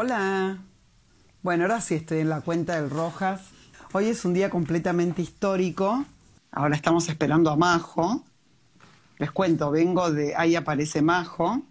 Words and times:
Hola. 0.00 0.58
Bueno, 1.42 1.64
ahora 1.64 1.80
sí 1.80 1.96
estoy 1.96 2.20
en 2.20 2.28
la 2.28 2.40
cuenta 2.40 2.80
del 2.80 2.88
Rojas. 2.88 3.50
Hoy 3.92 4.06
es 4.06 4.24
un 4.24 4.32
día 4.32 4.48
completamente 4.48 5.22
histórico. 5.22 6.04
Ahora 6.52 6.76
estamos 6.76 7.08
esperando 7.08 7.50
a 7.50 7.56
Majo. 7.56 8.22
Les 9.18 9.32
cuento, 9.32 9.72
vengo 9.72 10.12
de. 10.12 10.36
Ahí 10.36 10.54
aparece 10.54 11.02
Majo, 11.02 11.62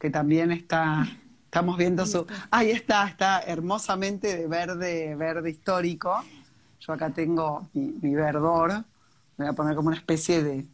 que 0.00 0.10
también 0.10 0.50
está. 0.50 1.06
Estamos 1.44 1.76
viendo 1.78 2.06
su. 2.06 2.26
Ahí 2.50 2.72
está, 2.72 3.06
está 3.06 3.40
hermosamente 3.42 4.36
de 4.36 4.48
verde, 4.48 5.14
verde 5.14 5.50
histórico. 5.50 6.24
Yo 6.80 6.92
acá 6.92 7.10
tengo 7.10 7.68
mi, 7.72 8.16
verdor. 8.16 8.84
Me 9.36 9.44
voy 9.44 9.46
a 9.46 9.52
poner 9.52 9.76
como 9.76 9.90
una 9.90 9.96
especie 9.96 10.42
de, 10.42 10.66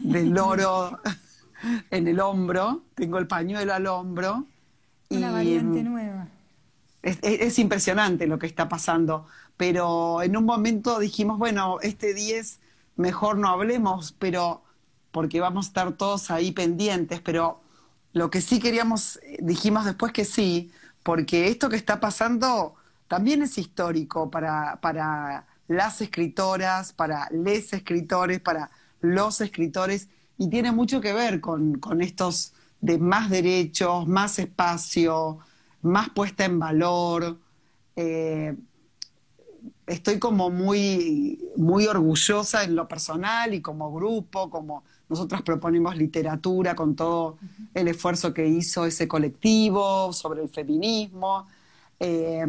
de 0.00 0.24
loro 0.24 1.00
en 1.90 2.08
el 2.08 2.18
hombro. 2.18 2.84
Tengo 2.94 3.18
el 3.18 3.26
pañuelo 3.26 3.74
al 3.74 3.86
hombro. 3.88 4.46
Una 5.10 5.30
variante 5.30 5.82
nueva. 5.82 6.28
Es, 7.02 7.58
impresionante 7.58 8.26
lo 8.26 8.38
que 8.38 8.46
está 8.46 8.68
pasando, 8.68 9.26
pero 9.58 10.22
en 10.22 10.36
un 10.38 10.44
momento 10.44 10.98
dijimos, 10.98 11.38
bueno, 11.38 11.78
este 11.82 12.14
10 12.14 12.60
mejor 12.96 13.36
no 13.36 13.48
hablemos, 13.48 14.12
pero 14.18 14.62
porque 15.10 15.40
vamos 15.40 15.66
a 15.66 15.68
estar 15.68 15.92
todos 15.92 16.30
ahí 16.30 16.52
pendientes, 16.52 17.20
pero 17.20 17.60
lo 18.14 18.30
que 18.30 18.40
sí 18.40 18.58
queríamos, 18.58 19.20
dijimos 19.38 19.84
después 19.84 20.12
que 20.12 20.24
sí, 20.24 20.72
porque 21.02 21.48
esto 21.48 21.68
que 21.68 21.76
está 21.76 22.00
pasando 22.00 22.74
también 23.06 23.42
es 23.42 23.58
histórico 23.58 24.30
para, 24.30 24.80
para 24.80 25.46
las 25.68 26.00
escritoras, 26.00 26.94
para 26.94 27.28
les 27.30 27.74
escritores, 27.74 28.40
para 28.40 28.70
los 29.02 29.42
escritores, 29.42 30.08
y 30.38 30.48
tiene 30.48 30.72
mucho 30.72 31.02
que 31.02 31.12
ver 31.12 31.42
con, 31.42 31.78
con 31.78 32.00
estos 32.00 32.53
de 32.84 32.98
más 32.98 33.30
derechos, 33.30 34.06
más 34.06 34.38
espacio, 34.38 35.38
más 35.80 36.10
puesta 36.10 36.44
en 36.44 36.58
valor. 36.58 37.38
Eh, 37.96 38.54
estoy 39.86 40.18
como 40.18 40.50
muy, 40.50 41.50
muy 41.56 41.86
orgullosa 41.86 42.62
en 42.62 42.76
lo 42.76 42.86
personal 42.86 43.54
y 43.54 43.62
como 43.62 43.90
grupo, 43.90 44.50
como 44.50 44.84
nosotras 45.08 45.40
proponemos 45.40 45.96
literatura 45.96 46.76
con 46.76 46.94
todo 46.94 47.38
el 47.72 47.88
esfuerzo 47.88 48.34
que 48.34 48.46
hizo 48.46 48.84
ese 48.84 49.08
colectivo 49.08 50.12
sobre 50.12 50.42
el 50.42 50.50
feminismo. 50.50 51.46
Eh, 51.98 52.44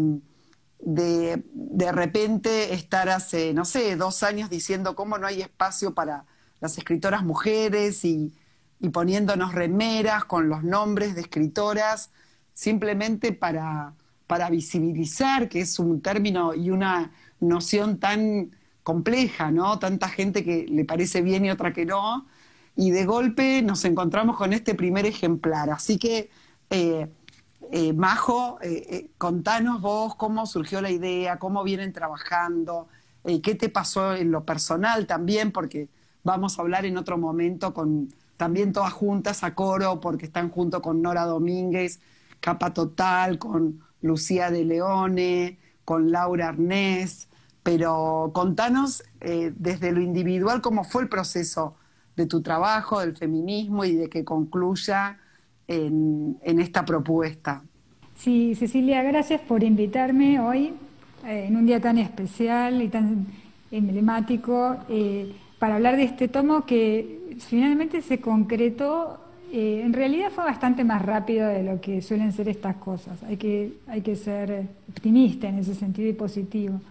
de, 0.80 1.44
de, 1.54 1.92
repente 1.94 2.74
estar 2.74 3.08
hace, 3.08 3.54
no 3.54 3.64
sé, 3.64 3.96
dos 3.96 4.22
años 4.22 4.50
diciendo 4.50 4.96
cómo 4.96 5.18
no 5.18 5.28
hay 5.28 5.42
espacio 5.42 5.94
para 5.94 6.26
las 6.60 6.78
escritoras 6.78 7.24
mujeres 7.24 8.04
y, 8.04 8.34
y 8.80 8.90
poniéndonos 8.90 9.54
remeras 9.54 10.26
con 10.26 10.50
los 10.50 10.64
nombres 10.64 11.16
de 11.16 11.22
escritoras, 11.22 12.12
simplemente 12.54 13.32
para, 13.32 13.94
para 14.28 14.50
visibilizar, 14.50 15.50
que 15.50 15.62
es 15.62 15.80
un 15.80 16.02
término 16.02 16.54
y 16.54 16.70
una 16.70 17.12
noción 17.40 18.00
tan 18.00 18.52
compleja, 18.84 19.52
¿no? 19.52 19.80
Tanta 19.80 20.10
gente 20.10 20.44
que 20.44 20.66
le 20.70 20.86
parece 20.86 21.22
bien 21.22 21.46
y 21.46 21.52
otra 21.52 21.74
que 21.74 21.86
no. 21.86 22.28
Y 22.76 22.92
de 22.92 23.06
golpe 23.06 23.62
nos 23.62 23.86
encontramos 23.86 24.38
con 24.38 24.54
este 24.54 24.76
primer 24.76 25.06
ejemplar. 25.06 25.70
Así 25.70 25.98
que, 25.98 26.30
eh, 26.70 27.10
eh, 27.72 27.94
Majo, 27.94 28.60
eh, 28.62 29.10
contanos 29.18 29.82
vos 29.82 30.16
cómo 30.16 30.46
surgió 30.46 30.82
la 30.82 30.92
idea, 30.92 31.40
cómo 31.40 31.64
vienen 31.64 31.94
trabajando, 31.94 32.88
qué 33.42 33.56
te 33.56 33.70
pasó 33.70 34.14
en 34.14 34.30
lo 34.30 34.46
personal 34.46 35.08
también, 35.08 35.52
porque 35.52 35.90
vamos 36.24 36.60
a 36.60 36.62
hablar 36.62 36.86
en 36.86 36.96
otro 36.96 37.18
momento 37.18 37.74
con 37.74 38.14
también 38.38 38.74
todas 38.74 38.94
juntas 38.94 39.44
a 39.44 39.56
coro, 39.56 40.00
porque 40.00 40.26
están 40.26 40.50
junto 40.50 40.82
con 40.82 41.02
Nora 41.02 41.26
Domínguez, 41.26 42.00
Capa 42.40 42.74
Total, 42.74 43.40
con 43.40 43.82
Lucía 44.02 44.52
de 44.52 44.66
Leone, 44.66 45.58
con 45.84 46.12
Laura 46.12 46.50
Arnés, 46.50 47.28
pero 47.64 48.32
contanos 48.34 49.04
eh, 49.22 49.54
desde 49.58 49.92
lo 49.92 50.02
individual 50.02 50.62
cómo 50.62 50.84
fue 50.84 51.04
el 51.04 51.10
proceso 51.10 51.76
de 52.16 52.26
tu 52.26 52.42
trabajo, 52.42 53.00
del 53.00 53.16
feminismo 53.16 53.86
y 53.86 53.96
de 53.96 54.10
que 54.10 54.24
concluya 54.24 55.18
en, 55.68 56.38
esta 56.44 56.86
propuesta. 56.86 57.64
Sí, 58.16 58.56
Cecilia, 58.56 59.02
gracias 59.04 59.42
por 59.42 59.64
invitarme 59.64 60.40
hoy 60.40 60.74
eh, 61.26 61.46
en 61.48 61.58
un 61.58 61.66
día 61.66 61.82
tan 61.82 61.98
especial 61.98 62.82
y 62.82 62.88
tan 62.88 63.28
emblemático 63.72 64.78
eh, 64.88 65.36
para 65.60 65.76
hablar 65.76 65.98
de 65.98 66.04
este 66.04 66.28
tomo 66.28 66.66
que 66.66 67.25
finalmente 67.40 68.02
se 68.02 68.20
concretó, 68.20 69.20
eh, 69.52 69.82
en 69.84 69.94
realidad 69.94 70.32
fue 70.32 70.44
bastante 70.44 70.84
más 70.84 71.02
rápido 71.02 71.48
de 71.48 71.64
lo 71.64 71.80
que 71.80 72.02
suelen 72.02 72.34
ser 72.34 72.50
estas 72.50 72.76
cosas. 72.78 73.22
Hay 73.24 73.38
que, 73.38 73.74
hay 73.88 74.02
que 74.02 74.16
ser 74.16 74.68
optimista 74.90 75.48
en 75.48 75.60
ese 75.60 75.76
sentido 75.76 76.10
y 76.10 76.14
positivo. 76.14 76.82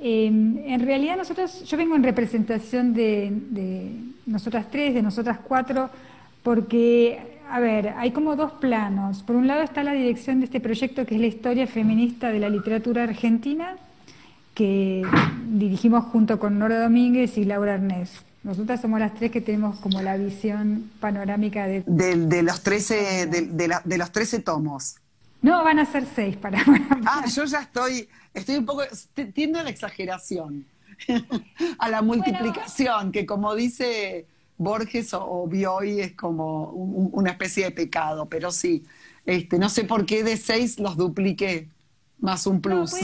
Em, 0.00 0.58
en 0.58 0.80
realidad 0.80 1.16
nosotros, 1.16 1.64
yo 1.64 1.76
vengo 1.76 1.94
en 1.94 2.02
representación 2.02 2.92
de, 2.92 3.32
nosotras 4.26 4.66
tres, 4.70 4.94
de 4.94 5.02
nosotras 5.02 5.38
cuatro, 5.44 5.90
porque, 6.42 7.38
a 7.48 7.60
ver, 7.60 7.94
hay 7.96 8.10
como 8.10 8.34
dos 8.34 8.52
planos. 8.52 9.22
Por 9.22 9.36
un 9.36 9.46
lado 9.46 9.62
está 9.62 9.84
la 9.84 9.92
dirección 9.92 10.40
de 10.40 10.46
este 10.46 10.60
proyecto 10.60 11.06
que 11.06 11.14
es 11.14 11.20
la 11.20 11.28
historia 11.28 11.66
feminista 11.68 12.30
de 12.30 12.40
la 12.40 12.48
literatura 12.48 13.04
argentina, 13.04 13.76
que 14.54 15.02
dirigimos 15.46 16.04
junto 16.06 16.38
con 16.38 16.58
Nora 16.58 16.82
Domínguez 16.82 17.38
y 17.38 17.44
Laura 17.44 17.74
Arnés. 17.74 18.24
Nosotras 18.44 18.80
somos 18.80 18.98
las 18.98 19.14
tres 19.14 19.30
que 19.30 19.40
tenemos 19.40 19.78
como 19.78 20.02
la 20.02 20.16
visión 20.16 20.90
panorámica 20.98 21.66
de... 21.66 21.82
De, 21.86 22.42
los, 22.42 22.62
13, 22.62 23.26
de, 23.26 23.98
los 23.98 24.10
13 24.10 24.40
tomos. 24.40 24.96
No, 25.42 25.62
van 25.62 25.78
a 25.78 25.86
ser 25.86 26.06
seis 26.12 26.36
para... 26.36 26.60
ah, 27.06 27.24
yo 27.32 27.44
ya 27.44 27.60
estoy, 27.60 28.08
estoy 28.34 28.56
un 28.56 28.66
poco, 28.66 28.82
tiendo 29.32 29.60
a 29.60 29.62
la 29.62 29.70
exageración, 29.70 30.64
a 31.78 31.88
la 31.88 32.02
multiplicación, 32.02 33.12
que 33.12 33.26
como 33.26 33.54
dice 33.54 34.26
Borges 34.58 35.14
o, 35.14 35.46
Bioy 35.46 36.00
es 36.00 36.12
como 36.12 36.70
una 36.70 37.30
especie 37.30 37.64
de 37.64 37.70
pecado, 37.70 38.26
pero 38.26 38.50
sí, 38.50 38.84
este, 39.24 39.58
no 39.58 39.68
sé 39.68 39.84
por 39.84 40.04
qué 40.04 40.24
de 40.24 40.36
seis 40.36 40.80
los 40.80 40.96
dupliqué, 40.96 41.68
más 42.18 42.46
un 42.46 42.60
plus. 42.60 42.94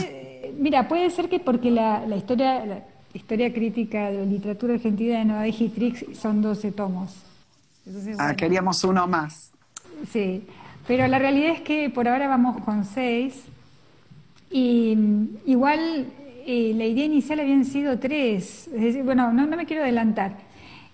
mira, 0.57 0.87
puede 0.87 1.09
ser 1.11 1.29
que 1.29 1.39
porque 1.39 1.71
la, 1.71 2.05
la 2.05 2.17
historia 2.17 2.65
Historia 3.13 3.51
crítica 3.51 4.11
de 4.11 4.19
la 4.19 4.25
literatura 4.25 4.75
argentina 4.75 5.17
de 5.17 5.25
Noa 5.25 5.45
Trix 5.73 6.05
son 6.15 6.43
12 6.43 6.71
tomos. 6.71 7.15
ah, 8.19 8.35
queríamos 8.35 8.83
uno 8.83 9.07
más. 9.07 9.51
Sí, 10.11 10.43
pero 10.87 11.07
la 11.07 11.17
realidad 11.17 11.53
es 11.53 11.61
que 11.61 11.89
por 11.89 12.07
ahora 12.07 12.27
vamos 12.27 12.63
con 12.63 12.85
6. 12.85 13.33
Y 14.51 14.95
mm, 14.95 15.27
igual 15.47 16.05
eh, 16.45 16.73
la 16.75 16.85
idea 16.85 17.05
inicial 17.05 17.39
habían 17.39 17.65
sido 17.65 17.97
3. 17.97 18.69
bueno, 19.03 19.33
no, 19.33 19.47
me 19.47 19.65
quiero 19.65 19.81
adelantar. 19.81 20.37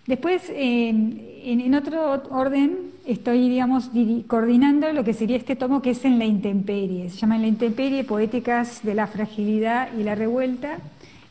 Después, 0.08 0.44
en, 0.56 1.74
otro 1.76 2.24
orden, 2.30 2.92
estoy, 3.06 3.50
digamos, 3.50 3.90
coordinando 4.28 4.94
lo 4.94 5.04
que 5.04 5.14
sería 5.14 5.36
este 5.36 5.56
tomo 5.58 5.82
que 5.82 5.92
es 5.92 6.06
en 6.06 6.18
la 6.18 6.26
intemperie. 6.26 7.10
Se 7.10 7.18
llama 7.18 7.36
En 7.36 7.42
la 7.42 7.48
intemperie, 7.48 8.04
Poéticas 8.06 8.84
de 8.84 8.94
la 8.94 9.08
Fragilidad 9.08 9.90
y 9.98 10.04
la 10.04 10.16
Revuelta 10.16 10.78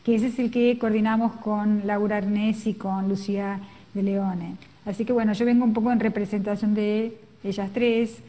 que 0.05 0.13
ese 0.13 0.27
es 0.27 0.37
el 0.37 0.51
que 0.51 0.77
coordinamos 0.77 1.33
con 1.37 1.87
Laura 1.87 2.17
Arnés 2.17 2.67
y 2.67 2.75
con 2.75 3.09
Lucía 3.09 3.59
de 3.95 4.03
Leone. 4.03 4.55
Así 4.85 5.03
que 5.03 5.11
bueno, 5.11 5.33
yo 5.33 5.45
vengo 5.45 5.65
un 5.65 5.73
poco 5.73 5.91
en 5.91 5.99
representación 5.99 6.75
de 6.75 7.17
ellas 7.43 7.71
tres, 7.73 8.19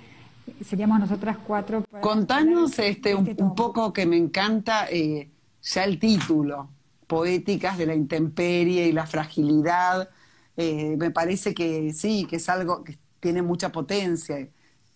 seríamos 0.64 0.98
nosotras 0.98 1.36
cuatro. 1.46 1.84
Contanos 2.00 2.78
este, 2.78 3.14
un, 3.14 3.28
este 3.28 3.44
poco 3.54 3.92
que 3.92 4.06
me 4.06 4.16
encanta 4.16 4.88
eh, 4.90 5.28
ya 5.62 5.84
el 5.84 5.98
título, 5.98 6.70
Poéticas 7.06 7.76
de 7.76 7.84
la 7.84 7.94
Intemperie 7.94 8.86
y 8.88 8.92
la 8.92 9.06
Fragilidad. 9.06 10.08
Eh, 10.56 10.96
me 10.96 11.10
parece 11.10 11.52
que 11.52 11.92
sí, 11.92 12.24
que 12.24 12.36
es 12.36 12.48
algo 12.48 12.84
que 12.84 12.96
tiene 13.20 13.42
mucha 13.42 13.70
potencia. 13.70 14.48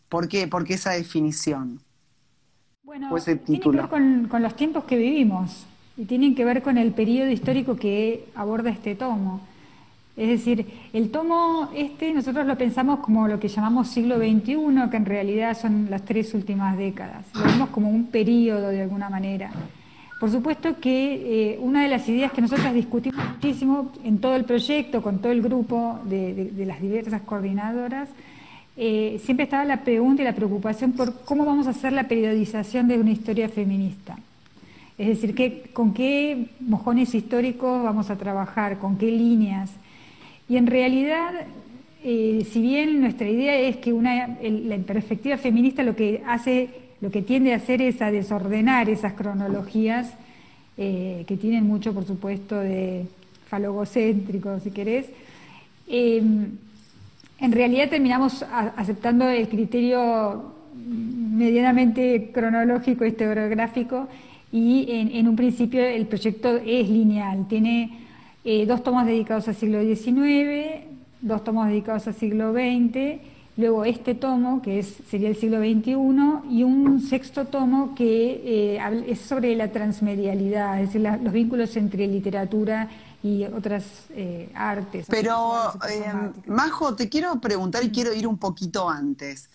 ¿Por 0.08 0.28
qué? 0.28 0.48
¿Por 0.48 0.64
qué 0.64 0.74
esa 0.74 0.92
definición? 0.92 1.78
Bueno, 2.82 3.14
tiene 3.44 3.60
que 3.60 3.68
ver 3.68 3.88
con, 3.88 4.28
con 4.28 4.42
los 4.42 4.56
tiempos 4.56 4.84
que 4.84 4.96
vivimos 4.96 5.66
y 5.96 6.04
tienen 6.04 6.34
que 6.34 6.44
ver 6.44 6.62
con 6.62 6.78
el 6.78 6.92
periodo 6.92 7.30
histórico 7.30 7.76
que 7.76 8.26
aborda 8.34 8.70
este 8.70 8.94
tomo. 8.94 9.40
Es 10.16 10.28
decir, 10.28 10.66
el 10.92 11.10
tomo 11.10 11.70
este 11.74 12.12
nosotros 12.12 12.46
lo 12.46 12.58
pensamos 12.58 13.00
como 13.00 13.26
lo 13.28 13.40
que 13.40 13.48
llamamos 13.48 13.88
siglo 13.88 14.18
XXI, 14.18 14.90
que 14.90 14.96
en 14.96 15.06
realidad 15.06 15.58
son 15.58 15.88
las 15.88 16.04
tres 16.04 16.34
últimas 16.34 16.76
décadas. 16.76 17.24
Lo 17.34 17.44
vemos 17.44 17.70
como 17.70 17.90
un 17.90 18.06
periodo 18.06 18.68
de 18.68 18.82
alguna 18.82 19.08
manera. 19.08 19.50
Por 20.20 20.30
supuesto 20.30 20.78
que 20.78 21.54
eh, 21.54 21.58
una 21.62 21.82
de 21.82 21.88
las 21.88 22.06
ideas 22.06 22.30
que 22.32 22.42
nosotros 22.42 22.74
discutimos 22.74 23.24
muchísimo 23.26 23.90
en 24.04 24.18
todo 24.18 24.36
el 24.36 24.44
proyecto, 24.44 25.00
con 25.00 25.20
todo 25.20 25.32
el 25.32 25.40
grupo 25.40 25.98
de, 26.04 26.52
las 26.66 26.82
diversas 26.82 27.22
coordinadoras, 27.22 28.10
eh, 28.76 29.18
siempre 29.24 29.44
estaba 29.44 29.64
la 29.64 29.82
pregunta 29.82 30.20
y 30.20 30.26
la 30.26 30.34
preocupación 30.34 30.92
por 30.92 31.24
cómo 31.24 31.46
vamos 31.46 31.66
a 31.66 31.70
hacer 31.70 31.94
la 31.94 32.06
periodización 32.06 32.88
de 32.88 32.98
una 32.98 33.12
historia 33.12 33.48
feminista. 33.48 34.18
Es 35.00 35.08
decir, 35.22 35.64
con 35.72 35.94
qué 35.94 36.48
mojones 36.60 37.14
históricos 37.14 37.82
vamos 37.82 38.10
a 38.10 38.18
trabajar, 38.18 38.76
con 38.76 38.98
qué 38.98 39.06
líneas. 39.06 39.70
Y 40.46 40.58
en 40.58 40.66
realidad, 40.66 41.46
eh, 42.04 42.46
si 42.52 42.60
bien 42.60 43.00
nuestra 43.00 43.26
idea 43.26 43.56
es 43.56 43.78
que 43.78 43.94
una, 43.94 44.36
la 44.42 44.76
perspectiva 44.76 45.38
feminista 45.38 45.82
lo 45.84 45.96
que 45.96 46.22
hace 46.26 46.68
lo 47.00 47.10
que 47.10 47.22
tiende 47.22 47.54
a 47.54 47.56
hacer 47.56 47.80
es 47.80 48.02
a 48.02 48.10
desordenar 48.10 48.90
esas 48.90 49.14
cronologías 49.14 50.12
eh, 50.76 51.24
que 51.26 51.38
tienen 51.38 51.66
mucho, 51.66 51.94
por 51.94 52.04
supuesto, 52.04 52.58
de 52.58 53.06
falogocéntrico, 53.46 54.60
si 54.60 54.70
querés. 54.70 55.06
Em, 55.88 56.58
en 57.38 57.52
realidad 57.52 57.88
terminamos 57.88 58.44
aceptando 58.76 59.26
el 59.30 59.48
criterio 59.48 60.52
medianamente 60.76 62.32
cronológico, 62.34 63.06
historiográfico, 63.06 64.06
y 64.52 64.86
en, 64.90 65.28
un 65.28 65.36
principio 65.36 65.80
el 65.80 66.06
proyecto 66.06 66.56
es 66.56 66.88
lineal, 66.88 67.46
tiene 67.46 68.06
eh, 68.44 68.66
dos 68.66 68.82
tomos 68.82 69.06
dedicados 69.06 69.46
al 69.46 69.54
siglo 69.54 69.80
XIX, 69.80 70.86
dos 71.20 71.44
tomos 71.44 71.68
dedicados 71.68 72.08
al 72.08 72.14
siglo 72.14 72.52
XX, 72.52 73.20
luego 73.56 73.84
este 73.84 74.16
tomo, 74.16 74.60
que 74.60 74.80
es, 74.80 74.94
sería 75.08 75.28
el 75.28 75.36
siglo 75.36 75.58
XXI, 75.58 75.94
y 76.50 76.64
un 76.64 77.00
sexto 77.00 77.44
tomo 77.46 77.94
que 77.94 78.76
eh, 78.76 79.04
es 79.06 79.20
sobre 79.20 79.54
la 79.54 79.70
transmedialidad, 79.70 80.80
es 80.80 80.92
decir, 80.92 81.08
los 81.22 81.32
vínculos 81.32 81.76
entre 81.76 82.08
literatura 82.08 82.88
y 83.22 83.44
otras 83.44 83.84
eh, 84.10 84.50
artes. 84.54 85.06
Pero, 85.08 85.72
Majo, 86.46 86.96
te 86.96 87.08
quiero 87.08 87.40
preguntar 87.40 87.84
y 87.84 87.90
quiero 87.90 88.12
ir 88.12 88.26
un 88.26 88.38
poquito 88.38 88.88
antes. 88.88 89.48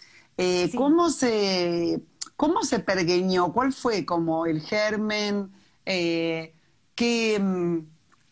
¿Cómo 0.75 1.09
se 1.09 1.99
¿Cómo 2.35 2.63
se 2.63 2.79
pergueñó? 2.79 3.53
¿Cuál 3.53 3.71
fue 3.71 4.05
como 4.05 4.45
el 4.45 4.61
germen? 4.61 5.51
Eh, 5.85 6.53
mm, 7.39 7.77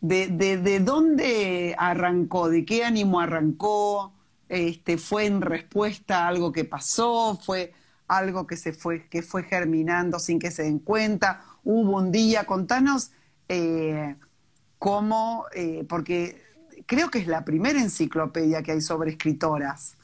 de, 0.00 0.80
dónde 0.80 1.74
arrancó? 1.78 2.48
¿De 2.48 2.64
qué 2.64 2.84
ánimo 2.84 3.20
arrancó? 3.20 4.12
Este, 4.48 4.98
¿Fue 4.98 5.26
en 5.26 5.40
respuesta 5.40 6.24
a 6.24 6.28
algo 6.28 6.52
que 6.52 6.64
pasó? 6.64 7.38
¿Fue 7.42 7.72
algo 8.06 8.46
que, 8.46 8.56
se 8.56 8.72
fue, 8.72 9.08
que 9.08 9.22
fue 9.22 9.44
germinando 9.44 10.18
sin 10.18 10.38
que 10.38 10.50
se 10.50 10.64
den 10.64 10.80
cuenta? 10.80 11.42
¿Hubo 11.64 11.96
un 11.96 12.12
día? 12.12 12.44
Contanos 12.44 13.10
eh, 13.48 14.16
cómo, 14.78 15.46
eh, 15.54 15.86
porque 15.88 16.42
creo 16.84 17.10
que 17.10 17.20
es 17.20 17.26
la 17.26 17.44
primera 17.44 17.80
enciclopedia 17.80 18.62
que 18.62 18.72
hay 18.72 18.82
sobre 18.82 19.12
escritoras. 19.12 19.96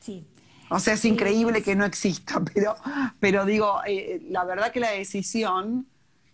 Sí, 0.00 0.26
o 0.74 0.80
sea, 0.80 0.94
es 0.94 1.04
increíble 1.04 1.62
que 1.62 1.76
no 1.76 1.84
exista, 1.84 2.42
pero, 2.54 2.74
pero 3.20 3.44
digo, 3.44 3.80
eh, 3.86 4.20
la 4.28 4.44
verdad 4.44 4.72
que 4.72 4.80
la 4.80 4.90
decisión, 4.90 5.86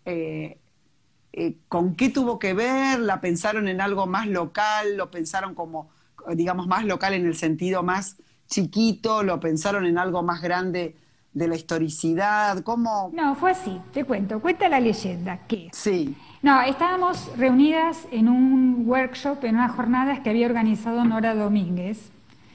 eh, 0.07 0.59
eh, 1.35 1.57
¿con 1.69 1.95
qué 1.95 2.09
tuvo 2.09 2.39
que 2.39 2.55
ver? 2.55 3.01
¿La 3.01 3.21
pensaron 3.21 3.69
en 3.69 3.83
algo 3.83 4.07
más 4.07 4.27
local? 4.27 4.97
¿Lo 4.97 5.11
pensaron 5.11 5.55
como, 5.55 5.91
digamos, 6.35 6.67
más 6.67 6.87
local 6.87 7.13
en 7.13 7.27
el 7.27 7.37
sentido 7.37 7.83
más 7.83 8.17
chiquito? 8.49 9.23
¿Lo 9.23 9.39
pensaron 9.41 9.85
en 9.85 9.99
algo 9.99 10.23
más 10.23 10.41
grande 10.41 10.97
de 11.35 11.47
la 11.47 11.57
historicidad? 11.57 12.63
¿Cómo? 12.63 13.11
No, 13.13 13.35
fue 13.35 13.51
así, 13.51 13.79
te 13.93 14.05
cuento. 14.05 14.41
Cuenta 14.41 14.71
la 14.71 14.81
leyenda 14.81 15.47
que... 15.47 15.69
Sí. 15.75 16.17
No, 16.41 16.63
estábamos 16.63 17.31
reunidas 17.37 18.09
en 18.11 18.31
un 18.31 18.85
workshop, 18.87 19.45
en 19.45 19.57
unas 19.57 19.73
jornadas 19.73 20.21
que 20.21 20.31
había 20.31 20.47
organizado 20.47 21.05
Nora 21.05 21.35
Domínguez. 21.35 22.11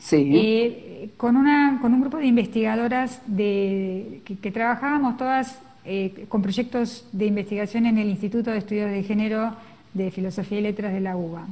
Sí 0.05 0.85
con, 1.17 1.37
una, 1.37 1.79
con 1.81 1.93
un 1.93 2.01
grupo 2.01 2.17
de 2.17 2.25
investigadoras 2.25 3.21
de, 3.25 4.21
que, 4.25 4.51
trabajábamos 4.51 5.17
todas 5.17 5.59
eh, 5.85 6.25
con 6.29 6.41
proyectos 6.41 7.07
de 7.11 7.25
investigación 7.25 7.85
en 7.85 7.97
el 7.97 8.09
Instituto 8.09 8.51
de 8.51 8.57
Estudios 8.57 8.89
de 8.89 9.03
Género 9.03 9.55
de 9.93 10.11
Filosofía 10.11 10.59
y 10.59 10.63
Letras 10.63 10.93
de 10.93 11.01
la 11.01 11.15
UBA. 11.15 11.45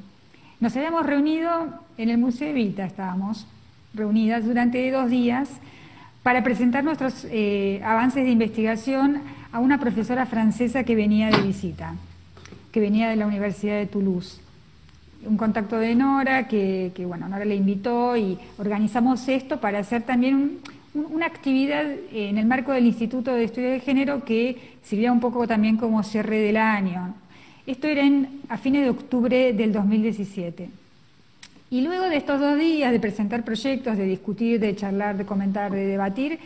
Nos 0.59 0.75
habíamos 0.75 1.05
reunido 1.05 1.79
en 1.97 2.09
el 2.09 2.17
Museo 2.17 2.49
Evita, 2.49 2.85
estábamos 2.85 3.47
reunidas 3.93 4.45
durante 4.45 4.89
dos 4.91 5.09
días 5.09 5.49
para 6.23 6.43
presentar 6.43 6.83
nuestros 6.83 7.25
eh, 7.29 7.81
avances 7.83 8.23
de 8.23 8.31
investigación 8.31 9.21
a 9.51 9.59
una 9.59 9.79
profesora 9.79 10.25
francesa 10.25 10.83
que 10.83 10.95
venía 10.95 11.29
de 11.29 11.41
visita, 11.41 11.95
que 12.71 12.79
venía 12.79 13.09
de 13.09 13.17
la 13.17 13.27
Universidad 13.27 13.75
de 13.75 13.85
Toulouse 13.85 14.42
un 15.25 15.37
contacto 15.37 15.77
de 15.77 15.95
Nora, 15.95 16.47
que, 16.47 16.91
bueno, 17.07 17.27
Nora 17.27 17.45
le 17.45 17.55
invitó 17.55 18.15
y 18.17 18.37
organizamos 18.57 19.27
esto 19.27 19.59
para 19.59 19.79
hacer 19.79 20.03
también 20.03 20.59
una 20.93 21.25
actividad 21.25 21.85
en 22.11 22.37
el 22.37 22.45
marco 22.45 22.71
del 22.71 22.85
Instituto 22.85 23.33
de 23.33 23.45
Estudios 23.45 23.71
de 23.71 23.79
Género 23.79 24.23
que 24.23 24.75
sirviera 24.83 25.11
un 25.11 25.19
poco 25.19 25.47
también 25.47 25.77
como 25.77 26.03
cierre 26.03 26.39
del 26.39 26.57
año. 26.57 27.15
Esto 27.65 27.87
era 27.87 28.03
a 28.49 28.57
fines 28.57 28.83
de 28.83 28.89
octubre 28.89 29.53
del 29.53 29.71
2017. 29.71 30.69
Y 31.71 31.81
luego 31.81 32.05
de 32.05 32.17
estos 32.17 32.39
dos 32.39 32.57
días 32.57 32.91
de 32.91 32.99
presentar 32.99 33.43
proyectos, 33.43 33.97
de 33.97 34.05
discutir, 34.05 34.59
de 34.59 34.75
charlar, 34.75 35.17
de 35.17 35.25
comentar, 35.25 35.71
de 35.71 35.87
debatir, 35.87 36.39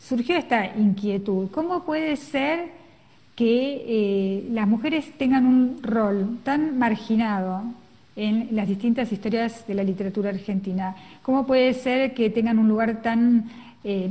surgió 0.00 0.36
esta 0.36 0.66
inquietud. 0.76 1.48
¿Cómo 1.50 1.84
puede 1.84 2.16
ser 2.16 2.70
que 3.36 3.84
eh, 3.86 4.48
las 4.50 4.66
mujeres 4.66 5.12
tengan 5.16 5.46
un 5.46 5.80
rol 5.80 6.38
tan 6.42 6.76
marginado 6.76 7.62
en 8.18 8.48
las 8.50 8.66
distintas 8.66 9.12
historias 9.12 9.64
de 9.68 9.74
la 9.74 9.84
literatura 9.84 10.30
argentina. 10.30 10.96
¿Cómo 11.22 11.46
puede 11.46 11.72
ser 11.72 12.14
que 12.14 12.30
tengan 12.30 12.58
un 12.58 12.68
lugar 12.68 13.00
tan, 13.00 13.44
eh, 13.84 14.10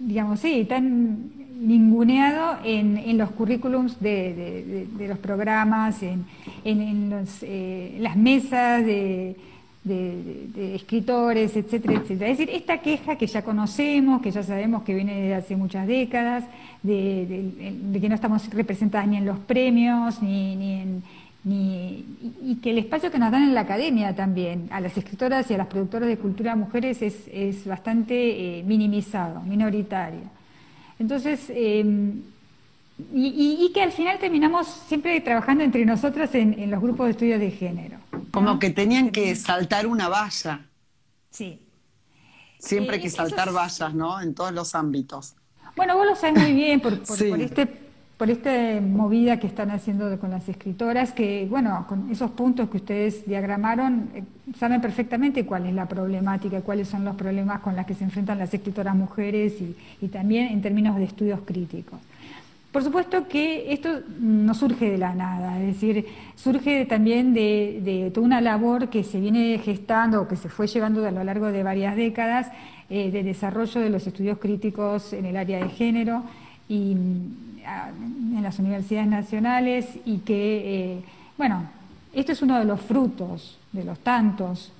digamos, 0.00 0.40
sí, 0.40 0.64
tan 0.64 1.30
ninguneado 1.60 2.56
en, 2.64 3.18
los 3.18 3.30
currículums 3.32 4.00
de, 4.00 4.88
los 5.06 5.18
programas, 5.18 6.02
en, 6.02 6.24
eh, 6.64 7.98
las 8.00 8.16
mesas 8.16 8.84
de, 8.86 9.36
escritores, 10.74 11.54
etcétera, 11.54 12.00
etcétera. 12.00 12.30
Es 12.30 12.38
decir, 12.38 12.54
esta 12.54 12.78
queja 12.78 13.16
que 13.16 13.26
ya 13.26 13.42
conocemos, 13.42 14.22
que 14.22 14.30
ya 14.30 14.42
sabemos 14.42 14.84
que 14.84 14.94
viene 14.94 15.20
de 15.20 15.34
hace 15.34 15.54
muchas 15.54 15.86
décadas, 15.86 16.44
de, 16.82 17.50
que 18.00 18.08
no 18.08 18.14
estamos 18.14 18.48
representadas 18.50 19.06
ni 19.06 19.18
en 19.18 19.26
los 19.26 19.38
premios, 19.40 20.22
ni, 20.22 20.56
ni 20.56 20.72
en 20.80 21.02
y, 21.44 22.58
que 22.62 22.70
el 22.70 22.78
espacio 22.78 23.10
que 23.10 23.18
nos 23.18 23.32
dan 23.32 23.42
en 23.42 23.54
la 23.54 23.62
academia 23.62 24.14
también, 24.14 24.68
a 24.70 24.80
las 24.80 24.96
escritoras 24.96 25.50
y 25.50 25.54
a 25.54 25.58
las 25.58 25.66
productoras 25.66 26.08
de 26.08 26.16
cultura 26.16 26.54
mujeres, 26.54 27.02
es, 27.02 27.66
bastante 27.66 28.58
eh, 28.58 28.62
minimizado, 28.62 29.40
minoritario. 29.42 30.22
Entonces, 30.98 31.50
em, 31.50 32.22
y, 33.12 33.70
que 33.74 33.82
al 33.82 33.90
final 33.90 34.18
terminamos 34.18 34.68
siempre 34.68 35.20
trabajando 35.20 35.64
entre 35.64 35.84
nosotras 35.84 36.32
en, 36.34 36.70
los 36.70 36.80
grupos 36.80 37.06
de 37.06 37.10
estudios 37.12 37.40
de 37.40 37.50
género. 37.50 37.98
Como 38.30 38.58
que 38.58 38.70
tenían 38.70 39.10
que 39.10 39.34
saltar 39.34 39.86
una 39.86 40.08
valla. 40.08 40.66
Sí. 41.30 41.60
Siempre 42.58 42.96
hay 42.96 43.02
que 43.02 43.08
eh, 43.08 43.10
saltar 43.10 43.52
vallas, 43.52 43.94
¿no? 43.94 44.20
En 44.20 44.34
todos 44.34 44.52
los 44.52 44.76
ámbitos. 44.76 45.34
Bueno, 45.74 45.96
vos 45.96 46.06
lo 46.06 46.14
sabés 46.14 46.40
muy 46.40 46.52
bien 46.52 46.80
por, 46.80 47.02
por 47.02 47.20
este 47.40 47.81
por 48.22 48.30
esta 48.30 48.80
movida 48.80 49.40
que 49.40 49.48
están 49.48 49.72
haciendo 49.72 50.16
con 50.20 50.30
las 50.30 50.48
escritoras, 50.48 51.10
que, 51.10 51.44
bueno, 51.50 51.84
con 51.88 52.08
esos 52.08 52.30
puntos 52.30 52.68
que 52.68 52.76
ustedes 52.76 53.26
diagramaron, 53.26 54.10
eh, 54.14 54.22
saben 54.56 54.80
perfectamente 54.80 55.44
cuál 55.44 55.66
es 55.66 55.74
la 55.74 55.88
problemática, 55.88 56.60
cuáles 56.60 56.86
son 56.86 57.04
los 57.04 57.16
problemas 57.16 57.58
con 57.62 57.74
los 57.74 57.84
que 57.84 57.94
se 57.94 58.04
enfrentan 58.04 58.38
las 58.38 58.54
escritoras 58.54 58.94
mujeres 58.94 59.54
y, 60.00 60.06
también 60.06 60.52
en 60.52 60.62
términos 60.62 60.94
de 60.98 61.02
estudios 61.02 61.40
críticos. 61.44 61.98
Por 62.70 62.84
supuesto 62.84 63.26
que 63.26 63.72
esto 63.72 64.02
no 64.20 64.54
surge 64.54 64.88
de 64.88 64.98
la 64.98 65.16
nada, 65.16 65.58
es 65.58 65.74
decir, 65.74 66.06
surge 66.36 66.86
también 66.86 67.34
de, 67.34 68.08
toda 68.14 68.24
una 68.24 68.40
labor 68.40 68.88
que 68.88 69.02
se 69.02 69.18
viene 69.18 69.58
gestando, 69.58 70.28
que 70.28 70.36
se 70.36 70.48
fue 70.48 70.68
llevando 70.68 71.04
a 71.04 71.10
lo 71.10 71.24
largo 71.24 71.46
de 71.46 71.64
varias 71.64 71.96
décadas, 71.96 72.52
eh, 72.88 73.10
de 73.10 73.24
desarrollo 73.24 73.80
de 73.80 73.90
los 73.90 74.06
estudios 74.06 74.38
críticos 74.38 75.12
en 75.12 75.26
el 75.26 75.36
área 75.36 75.58
de 75.58 75.70
género 75.70 76.22
y 76.68 76.96
en 77.64 78.42
las 78.42 78.58
universidades 78.58 79.08
nacionales 79.08 79.86
y 80.04 80.18
que, 80.18 80.94
eh, 80.94 81.02
bueno, 81.36 81.64
esto 82.12 82.32
es 82.32 82.42
uno 82.42 82.58
de 82.58 82.64
los 82.64 82.80
frutos, 82.80 83.58
de 83.72 83.84
los 83.84 83.98
tantos, 84.00 84.72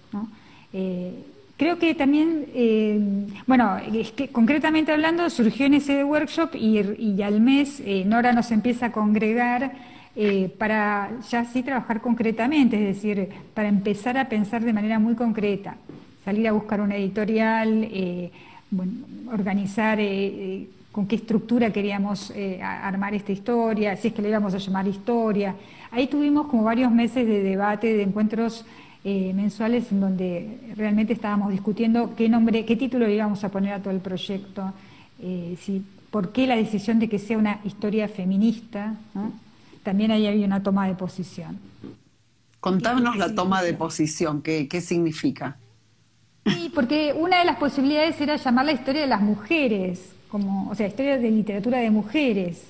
eh, 0.72 1.24
creo 1.56 1.78
que 1.78 1.94
también, 1.94 2.46
eh, 2.54 3.26
bueno, 3.46 3.78
es 3.78 4.12
que 4.12 4.28
concretamente 4.28 4.92
hablando, 4.92 5.28
surgió 5.30 5.66
en 5.66 5.74
ese 5.74 6.04
workshop 6.04 6.54
y, 6.54 7.22
al 7.22 7.40
mes 7.40 7.82
Nora 8.06 8.32
nos 8.32 8.50
empieza 8.50 8.86
a 8.86 8.92
congregar 8.92 9.72
para 10.58 11.10
ya 11.30 11.46
sí 11.46 11.62
trabajar 11.62 12.02
concretamente, 12.02 12.76
es 12.76 12.96
decir, 12.96 13.28
para 13.54 13.68
empezar 13.68 14.18
a 14.18 14.28
pensar 14.28 14.62
de 14.62 14.74
manera 14.74 14.98
muy 14.98 15.14
concreta, 15.14 15.76
salir 16.24 16.46
a 16.48 16.52
buscar 16.52 16.82
una 16.82 16.96
editorial, 16.96 17.88
organizar 19.32 19.98
con 20.92 21.06
qué 21.06 21.16
estructura 21.16 21.72
queríamos 21.72 22.30
eh, 22.36 22.62
armar 22.62 23.14
esta 23.14 23.32
historia, 23.32 23.96
si 23.96 24.08
es 24.08 24.14
que 24.14 24.20
le 24.20 24.28
íbamos 24.28 24.52
a 24.52 24.58
llamar 24.58 24.86
historia. 24.86 25.56
Ahí 25.90 26.06
tuvimos 26.06 26.46
como 26.46 26.64
varios 26.64 26.92
meses 26.92 27.26
de 27.26 27.42
debate, 27.42 27.94
de 27.94 28.02
encuentros 28.02 28.66
eh, 29.02 29.32
mensuales 29.34 29.90
en 29.90 30.00
donde 30.00 30.58
realmente 30.76 31.14
estábamos 31.14 31.50
discutiendo 31.50 32.14
qué 32.14 32.28
nombre, 32.28 32.66
qué 32.66 32.76
título 32.76 33.06
le 33.06 33.14
íbamos 33.14 33.42
a 33.42 33.48
poner 33.48 33.72
a 33.72 33.80
todo 33.80 33.92
el 33.92 34.00
proyecto, 34.00 34.72
eh, 35.20 35.56
si, 35.58 35.82
por 36.10 36.30
qué 36.30 36.46
la 36.46 36.56
decisión 36.56 36.98
de 36.98 37.08
que 37.08 37.18
sea 37.18 37.38
una 37.38 37.60
historia 37.64 38.06
feminista. 38.06 38.94
También 39.82 40.10
ahí 40.10 40.26
había 40.26 40.46
una 40.46 40.62
toma 40.62 40.86
de 40.86 40.94
posición. 40.94 41.58
Contámonos 42.60 43.16
la 43.16 43.34
toma 43.34 43.62
de 43.62 43.72
posición, 43.72 44.42
¿qué, 44.42 44.68
qué 44.68 44.80
significa? 44.80 45.56
Y 46.44 46.68
porque 46.68 47.14
una 47.18 47.38
de 47.38 47.44
las 47.44 47.56
posibilidades 47.56 48.20
era 48.20 48.36
llamar 48.36 48.66
la 48.66 48.72
historia 48.72 49.00
de 49.00 49.06
las 49.08 49.22
mujeres, 49.22 50.12
como, 50.32 50.70
o 50.70 50.74
sea, 50.74 50.86
historia 50.86 51.18
de 51.18 51.30
literatura 51.30 51.78
de 51.78 51.90
mujeres. 51.90 52.64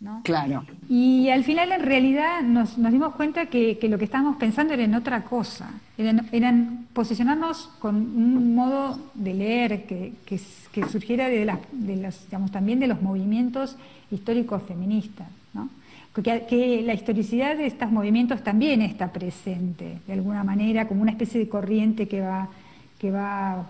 ¿no? 0.00 0.20
Claro. 0.22 0.64
Y 0.88 1.28
al 1.30 1.42
final, 1.42 1.72
en 1.72 1.82
realidad, 1.82 2.42
nos, 2.42 2.76
dimos 2.76 3.16
cuenta 3.16 3.46
que, 3.46 3.76
lo 3.90 3.98
que 3.98 4.04
estábamos 4.04 4.36
pensando 4.36 4.72
era 4.72 4.84
en 4.84 4.94
otra 4.94 5.24
cosa. 5.24 5.68
Eran, 5.98 6.86
posicionarnos 6.92 7.70
con 7.80 7.96
un 7.96 8.54
modo 8.54 9.00
de 9.14 9.34
leer 9.34 9.84
que, 9.86 10.12
que, 10.24 10.38
surgiera 10.86 11.26
de, 11.26 11.52
de 11.72 11.96
los, 11.96 12.24
digamos, 12.26 12.52
también 12.52 12.78
de 12.78 12.86
los 12.86 13.02
movimientos 13.02 13.76
históricos 14.12 14.62
feministas. 14.62 15.26
¿no? 15.54 15.70
Que, 16.14 16.46
que, 16.48 16.82
la 16.82 16.94
historicidad 16.94 17.56
de 17.56 17.66
estos 17.66 17.90
movimientos 17.90 18.44
también 18.44 18.80
está 18.80 19.12
presente, 19.12 19.98
de 20.06 20.12
alguna 20.12 20.44
manera, 20.44 20.86
como 20.86 21.02
una 21.02 21.10
especie 21.10 21.40
de 21.40 21.48
corriente 21.48 22.06
que 22.06 22.20
va, 22.20 22.48
que 23.00 23.10
va 23.10 23.66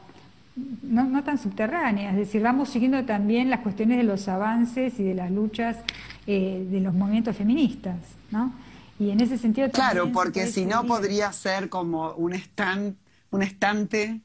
no, 0.83 1.25
tan 1.25 1.39
subterránea, 1.39 2.11
es 2.11 2.17
decir, 2.17 2.43
vamos 2.43 2.71
siguiendo 2.71 3.05
también 3.05 3.51
las 3.51 3.61
cuestiones 3.61 3.99
de 3.99 4.05
los 4.05 4.29
avances 4.29 4.99
y 4.99 5.05
de 5.05 5.15
las 5.15 5.31
luchas 5.31 5.79
eh, 6.27 6.67
de 6.71 6.81
los 6.81 6.95
movimientos 6.95 7.37
feministas, 7.37 7.97
¿no? 8.31 8.53
Y 8.99 9.11
en 9.11 9.21
ese 9.21 9.39
sentido 9.39 9.71
Claro, 9.71 10.11
porque 10.13 10.47
si 10.47 10.67
no 10.67 10.85
podría 10.85 11.33
ser 11.33 11.69
como 11.69 12.13
un 12.15 12.35
stand, 12.35 12.97
un 13.31 13.43
estante, 13.43 14.21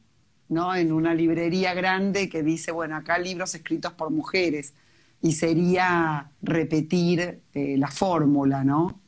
¿no? 0.50 0.76
En 0.76 0.92
una 0.92 1.14
librería 1.14 1.74
grande 1.74 2.30
que 2.30 2.42
dice, 2.42 2.72
bueno, 2.72 2.96
acá 2.96 3.18
libros 3.20 3.54
escritos 3.54 3.94
por 3.94 4.10
mujeres. 4.10 4.74
Y 5.22 5.34
sería 5.34 6.32
repetir 6.42 7.42
eh, 7.54 7.76
la 7.78 7.88
fórmula, 7.88 8.64
¿no? 8.64 9.00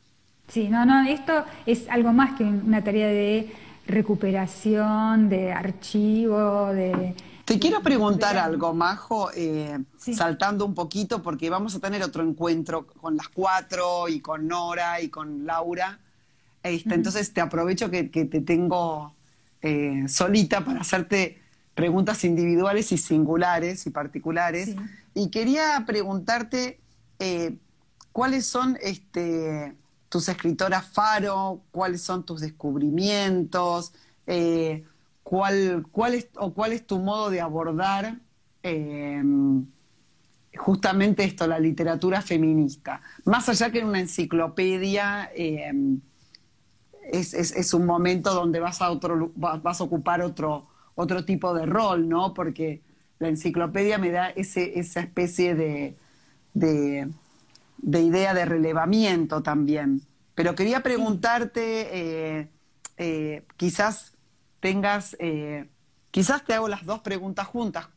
Sí, 0.47 0.69
no, 0.69 0.85
no, 0.85 1.07
esto 1.07 1.43
es 1.65 1.89
algo 1.89 2.13
más 2.13 2.35
que 2.37 2.43
una 2.43 2.83
tarea 2.83 3.07
de 3.07 3.51
recuperación 3.87 5.29
de 5.29 5.51
archivo, 5.51 6.73
de... 6.73 7.15
Te 7.45 7.59
quiero 7.59 7.81
preguntar 7.81 8.37
algo, 8.37 8.73
Majo, 8.73 9.29
eh, 9.35 9.77
saltando 9.97 10.65
un 10.65 10.73
poquito, 10.73 11.21
porque 11.21 11.51
vamos 11.51 11.75
a 11.75 11.79
tener 11.79 12.01
otro 12.01 12.23
encuentro 12.23 12.87
con 12.87 13.15
las 13.15 13.29
cuatro 13.29 14.09
y 14.09 14.19
con 14.19 14.47
Nora 14.47 14.99
y 14.99 15.09
con 15.09 15.45
Laura. 15.45 15.99
Este, 16.63 16.95
entonces 16.95 17.31
te 17.33 17.41
aprovecho 17.41 17.91
que, 17.91 18.03
te 18.03 18.41
tengo 18.41 19.13
eh, 19.61 20.05
solita 20.07 20.65
para 20.65 20.81
hacerte 20.81 21.39
preguntas 21.75 22.23
individuales 22.23 22.91
y 22.91 22.97
singulares 22.97 23.85
y 23.85 23.91
particulares. 23.91 24.75
Y 25.13 25.29
quería 25.29 25.83
preguntarte 25.85 26.79
eh, 27.19 27.57
cuáles 28.11 28.47
son 28.47 28.79
este, 28.81 29.75
tus 30.15 30.29
escritoras 30.29 30.85
faro, 30.85 31.63
cuáles 31.71 32.01
son 32.01 32.25
tus 32.25 32.39
descubrimientos, 32.39 33.91
eh, 34.25 34.85
cuál, 35.23 35.85
cuál, 35.91 36.13
es, 36.13 36.29
o 36.37 36.53
cuál 36.53 36.71
es 36.71 36.87
tu 36.87 36.99
modo 36.99 37.29
de 37.29 37.41
abordar 37.41 38.15
em, 38.63 39.65
justamente 40.55 41.25
esto, 41.25 41.45
la 41.47 41.59
literatura 41.59 42.21
feminista. 42.21 43.01
Más 43.25 43.49
allá 43.49 43.69
que 43.71 43.79
en 43.79 43.87
una 43.87 43.99
enciclopedia 43.99 45.29
em, 45.35 45.99
es, 47.11 47.73
un 47.73 47.85
momento 47.85 48.33
donde 48.33 48.61
vas 48.61 48.81
a, 48.81 48.91
otro, 48.91 49.33
vas 49.35 49.81
a 49.81 49.83
ocupar 49.83 50.21
otro, 50.21 50.65
otro 50.95 51.25
tipo 51.25 51.53
de 51.53 51.65
rol, 51.65 52.07
¿no? 52.07 52.33
Porque 52.33 52.81
la 53.19 53.27
enciclopedia 53.27 53.97
me 53.97 54.11
da 54.11 54.29
ese, 54.29 54.79
esa 54.79 55.01
especie 55.01 55.55
de 55.55 55.97
de 56.55 57.09
idea 57.83 58.33
de 58.33 58.45
relevamiento 58.45 59.41
también. 59.43 60.01
Pero 60.35 60.53
quería 60.53 60.83
preguntarte, 60.83 62.41
eh, 62.41 62.49
eh, 62.97 63.45
quizás 63.57 64.13
tengas, 64.59 65.15
eh, 65.19 65.69
quizás 66.11 66.43
te 66.45 66.53
hago 66.53 66.67
las 66.67 66.85
dos 66.85 66.99
preguntas 66.99 67.47
juntas. 67.47 67.87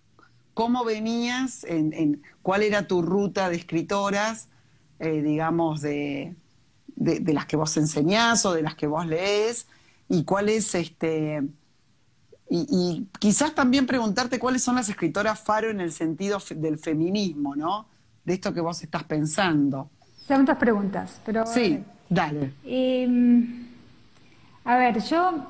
¿Cómo 0.54 0.85
venías? 0.85 1.64
En, 1.64 2.23
¿Cuál 2.42 2.62
era 2.62 2.87
tu 2.87 3.02
ruta 3.02 3.49
de 3.49 3.56
escritoras, 3.56 4.49
digamos, 4.99 5.80
de, 5.80 6.35
de, 6.97 7.32
las 7.32 7.47
que 7.47 7.56
vos 7.56 7.76
enseñás 7.76 8.44
o 8.44 8.52
de 8.52 8.62
las 8.62 8.75
que 8.75 8.88
vos 8.88 9.06
lees? 9.06 9.66
¿Y 10.08 10.25
cuál 10.25 10.49
es 10.49 10.75
este... 10.75 11.42
Y, 12.50 12.66
y, 12.70 13.06
quizás 13.20 13.54
también 13.54 13.87
preguntarte 13.87 14.40
cuáles 14.40 14.62
son 14.62 14.75
las 14.75 14.88
escritoras 14.88 15.38
faro 15.38 15.70
en 15.70 15.80
el 15.80 15.92
sentido 15.92 16.40
del 16.56 16.78
feminismo, 16.78 17.54
¿no? 17.54 17.87
De 18.28 18.35
esto 18.35 18.52
que 18.52 18.61
vos 18.61 18.80
estás 18.82 19.04
pensando. 19.04 19.88
Son 20.26 20.44
dos 20.44 20.56
preguntas, 20.58 21.20
pero... 21.25 21.47
Sí, 21.47 21.80
dale. 22.08 22.52
Em, 22.64 23.66
a 24.64 24.76
ver, 24.76 25.00
yo, 25.00 25.47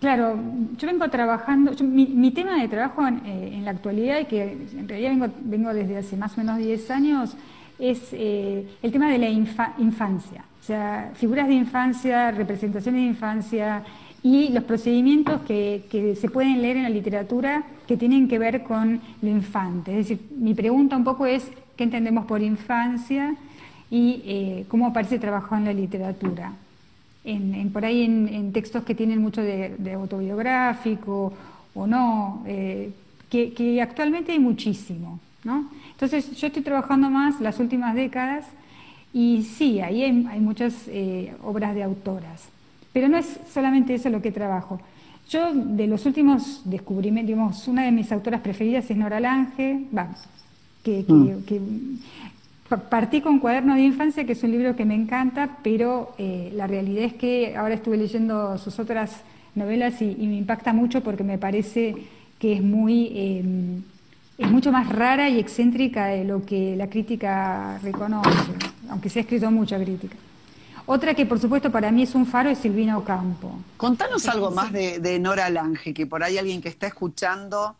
claro, 0.00 0.36
yo 0.76 0.86
vengo 0.88 1.08
trabajando, 1.08 1.72
mi, 1.84 2.30
tema 2.32 2.60
de 2.60 2.66
trabajo 2.66 3.06
eh, 3.06 3.52
en, 3.54 3.64
la 3.64 3.70
actualidad, 3.70 4.18
y 4.18 4.24
que 4.24 4.42
en 4.52 4.88
realidad 4.88 5.10
vengo, 5.10 5.28
vengo 5.42 5.72
desde 5.72 5.98
hace 5.98 6.16
más 6.16 6.36
o 6.36 6.38
menos 6.38 6.58
10 6.58 6.90
años, 6.90 7.36
es 7.78 8.08
eh, 8.12 8.66
el 8.82 8.90
tema 8.90 9.08
de 9.08 9.18
la 9.18 9.28
infancia. 9.28 10.44
O 10.60 10.64
sea, 10.64 11.12
figuras 11.14 11.46
de 11.46 11.54
infancia, 11.54 12.32
representaciones 12.32 13.02
de 13.02 13.06
infancia 13.06 13.84
y 14.24 14.48
los 14.48 14.64
procedimientos 14.64 15.42
que, 15.42 15.84
que, 15.88 16.16
se 16.16 16.28
pueden 16.28 16.60
leer 16.60 16.78
en 16.78 16.82
la 16.82 16.88
literatura 16.88 17.62
que 17.86 17.96
tienen 17.96 18.26
que 18.26 18.40
ver 18.40 18.64
con 18.64 19.00
lo 19.22 19.28
infante. 19.28 19.92
Es 19.92 20.08
decir, 20.08 20.26
mi 20.36 20.54
pregunta 20.54 20.96
un 20.96 21.04
poco 21.04 21.26
es 21.26 21.48
qué 21.76 21.84
entendemos 21.84 22.26
por 22.26 22.42
infancia 22.42 23.36
y 23.90 24.22
eh, 24.24 24.64
cómo 24.68 24.86
aparece 24.86 25.18
trabajado 25.18 25.56
en 25.56 25.64
la 25.64 25.72
literatura. 25.72 26.52
Por 27.72 27.84
ahí 27.84 28.04
en, 28.04 28.52
textos 28.52 28.84
que 28.84 28.94
tienen 28.94 29.20
mucho 29.20 29.42
de, 29.42 29.92
autobiográfico 29.94 31.32
o 31.74 31.86
no, 31.86 32.42
eh, 32.46 32.92
que, 33.28 33.82
actualmente 33.82 34.32
hay 34.32 34.38
muchísimo. 34.38 35.18
¿no? 35.42 35.68
Entonces 35.90 36.36
yo 36.36 36.46
estoy 36.46 36.62
trabajando 36.62 37.10
más 37.10 37.40
las 37.40 37.58
últimas 37.58 37.94
décadas 37.94 38.46
y 39.12 39.42
sí, 39.42 39.80
ahí 39.80 40.02
hay, 40.02 40.40
muchas 40.40 40.74
eh, 40.86 41.34
obras 41.42 41.74
de 41.74 41.82
autoras, 41.82 42.48
pero 42.92 43.08
no 43.08 43.16
es 43.16 43.40
solamente 43.52 43.94
eso 43.94 44.08
lo 44.08 44.22
que 44.22 44.30
trabajo. 44.30 44.80
Yo 45.28 45.52
de 45.52 45.88
los 45.88 46.06
últimos 46.06 46.62
descubrimientos, 46.64 47.28
digamos, 47.28 47.66
una 47.66 47.82
de 47.82 47.92
mis 47.92 48.12
autoras 48.12 48.40
preferidas 48.40 48.88
es 48.88 48.96
Nora 48.96 49.18
Lange, 49.18 49.84
vamos, 49.90 50.18
Mm. 51.06 51.44
que, 51.44 51.60
partí 52.88 53.20
con 53.20 53.38
Cuaderno 53.38 53.74
de 53.74 53.82
Infancia, 53.82 54.24
que 54.24 54.32
es 54.32 54.42
un 54.42 54.50
libro 54.50 54.74
que 54.74 54.84
me 54.84 54.94
encanta, 54.94 55.58
pero 55.62 56.14
eh, 56.18 56.52
la 56.54 56.66
realidad 56.66 57.04
es 57.04 57.14
que 57.14 57.56
ahora 57.56 57.74
estuve 57.74 57.96
leyendo 57.96 58.58
sus 58.58 58.78
otras 58.78 59.22
novelas 59.54 60.02
y, 60.02 60.14
me 60.14 60.36
impacta 60.36 60.72
mucho 60.72 61.02
porque 61.02 61.22
me 61.24 61.38
parece 61.38 61.94
que 62.38 62.54
es 62.54 62.62
muy 62.62 63.12
em, 63.14 63.82
es 64.38 64.50
mucho 64.50 64.70
más 64.70 64.88
rara 64.88 65.28
y 65.30 65.38
excéntrica 65.38 66.06
de 66.06 66.24
lo 66.24 66.44
que 66.44 66.76
la 66.76 66.88
crítica 66.88 67.78
reconoce, 67.82 68.30
aunque 68.90 69.08
se 69.08 69.20
ha 69.20 69.22
escrito 69.22 69.50
mucha 69.50 69.78
crítica. 69.78 70.16
Otra 70.84 71.14
que 71.14 71.26
por 71.26 71.40
supuesto 71.40 71.72
para 71.72 71.90
mí 71.90 72.02
es 72.02 72.14
un 72.14 72.26
faro 72.26 72.50
es 72.50 72.58
Silvina 72.58 72.96
Ocampo. 72.98 73.58
Contanos 73.76 74.28
algo 74.28 74.50
más 74.50 74.72
de, 74.72 75.18
Nora 75.18 75.50
Lange, 75.50 75.92
que 75.92 76.06
por 76.06 76.22
ahí 76.22 76.38
alguien 76.38 76.60
que 76.60 76.68
está 76.68 76.86
escuchando 76.86 77.76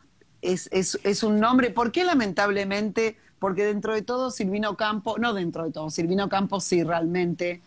es, 0.52 0.98
es, 1.02 1.22
un 1.22 1.40
nombre. 1.40 1.70
¿Por 1.70 1.92
qué 1.92 2.04
lamentablemente? 2.04 3.16
Porque 3.38 3.64
dentro 3.64 3.94
de 3.94 4.02
todo 4.02 4.30
Silvino 4.30 4.76
Campo, 4.76 5.18
no 5.18 5.34
dentro 5.34 5.64
de 5.64 5.72
todo, 5.72 5.90
Silvino 5.90 6.28
Campos 6.28 6.64
sí 6.64 6.82
realmente 6.82 7.60